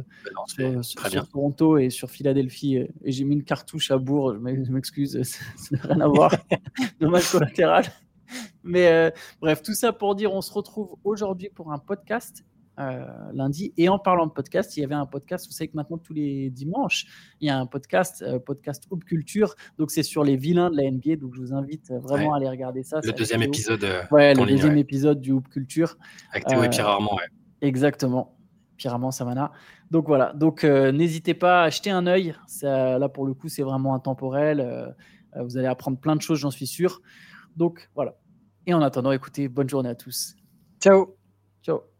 sur, 0.82 1.28
Toronto 1.28 1.76
et 1.76 1.90
sur 1.90 2.08
Philadelphie. 2.08 2.76
Et 2.76 3.10
j'ai 3.10 3.24
mis 3.24 3.34
une 3.34 3.42
cartouche 3.42 3.90
à 3.90 3.98
Bourg. 3.98 4.34
Je 4.34 4.70
m'excuse, 4.70 5.20
ça 5.56 5.76
n'a 5.76 5.94
rien 5.94 6.00
à 6.02 6.06
voir. 6.06 6.36
Dommage 7.00 7.28
collatéral. 7.30 7.84
Mais 8.62 8.86
euh, 8.86 9.10
bref, 9.40 9.62
tout 9.62 9.74
ça 9.74 9.92
pour 9.92 10.14
dire, 10.14 10.32
on 10.32 10.40
se 10.40 10.52
retrouve 10.52 10.96
aujourd'hui 11.02 11.50
pour 11.52 11.72
un 11.72 11.78
podcast 11.78 12.44
euh, 12.78 13.04
lundi. 13.32 13.72
Et 13.76 13.88
en 13.88 13.98
parlant 13.98 14.26
de 14.26 14.32
podcast, 14.32 14.76
il 14.76 14.80
y 14.80 14.84
avait 14.84 14.94
un 14.94 15.06
podcast, 15.06 15.46
vous 15.46 15.52
savez 15.52 15.68
que 15.68 15.76
maintenant 15.76 15.98
tous 15.98 16.12
les 16.12 16.50
dimanches, 16.50 17.06
il 17.40 17.48
y 17.48 17.50
a 17.50 17.58
un 17.58 17.66
podcast, 17.66 18.22
euh, 18.22 18.38
podcast 18.38 18.84
Hoop 18.90 19.04
Culture. 19.04 19.54
Donc 19.78 19.90
c'est 19.90 20.02
sur 20.02 20.22
les 20.22 20.36
vilains 20.36 20.70
de 20.70 20.76
la 20.76 20.90
NBA. 20.90 21.16
Donc 21.16 21.34
je 21.34 21.40
vous 21.40 21.54
invite 21.54 21.90
vraiment 21.90 22.34
à 22.34 22.36
aller 22.36 22.48
regarder 22.48 22.82
ça. 22.82 23.00
Le 23.02 23.12
deuxième 23.12 23.42
épisode. 23.42 23.82
Euh, 23.82 24.02
ouais, 24.10 24.34
le 24.34 24.46
deuxième 24.46 24.76
épisode 24.76 25.20
du 25.20 25.32
Hoop 25.32 25.48
Culture. 25.48 25.96
Avec 26.32 26.46
Théo 26.46 26.62
et 26.62 26.68
Pierre 26.68 26.88
Armand, 26.88 27.16
ouais. 27.16 27.66
Exactement. 27.66 28.36
Pierre 28.76 28.92
Armand 28.92 29.10
Samana. 29.10 29.50
Donc 29.90 30.06
voilà, 30.06 30.32
donc 30.34 30.62
n'hésitez 30.62 31.34
pas 31.34 31.64
à 31.64 31.70
jeter 31.70 31.90
un 31.90 32.06
œil. 32.06 32.34
là 32.62 33.08
pour 33.08 33.26
le 33.26 33.34
coup, 33.34 33.48
c'est 33.48 33.62
vraiment 33.62 33.94
intemporel. 33.94 34.94
vous 35.34 35.56
allez 35.56 35.66
apprendre 35.66 35.98
plein 35.98 36.14
de 36.14 36.22
choses, 36.22 36.38
j'en 36.38 36.52
suis 36.52 36.68
sûr. 36.68 37.00
Donc 37.56 37.90
voilà. 37.96 38.14
Et 38.66 38.74
en 38.74 38.82
attendant, 38.82 39.10
écoutez, 39.10 39.48
bonne 39.48 39.68
journée 39.68 39.88
à 39.88 39.94
tous. 39.96 40.36
Ciao. 40.80 41.16
Ciao. 41.62 41.97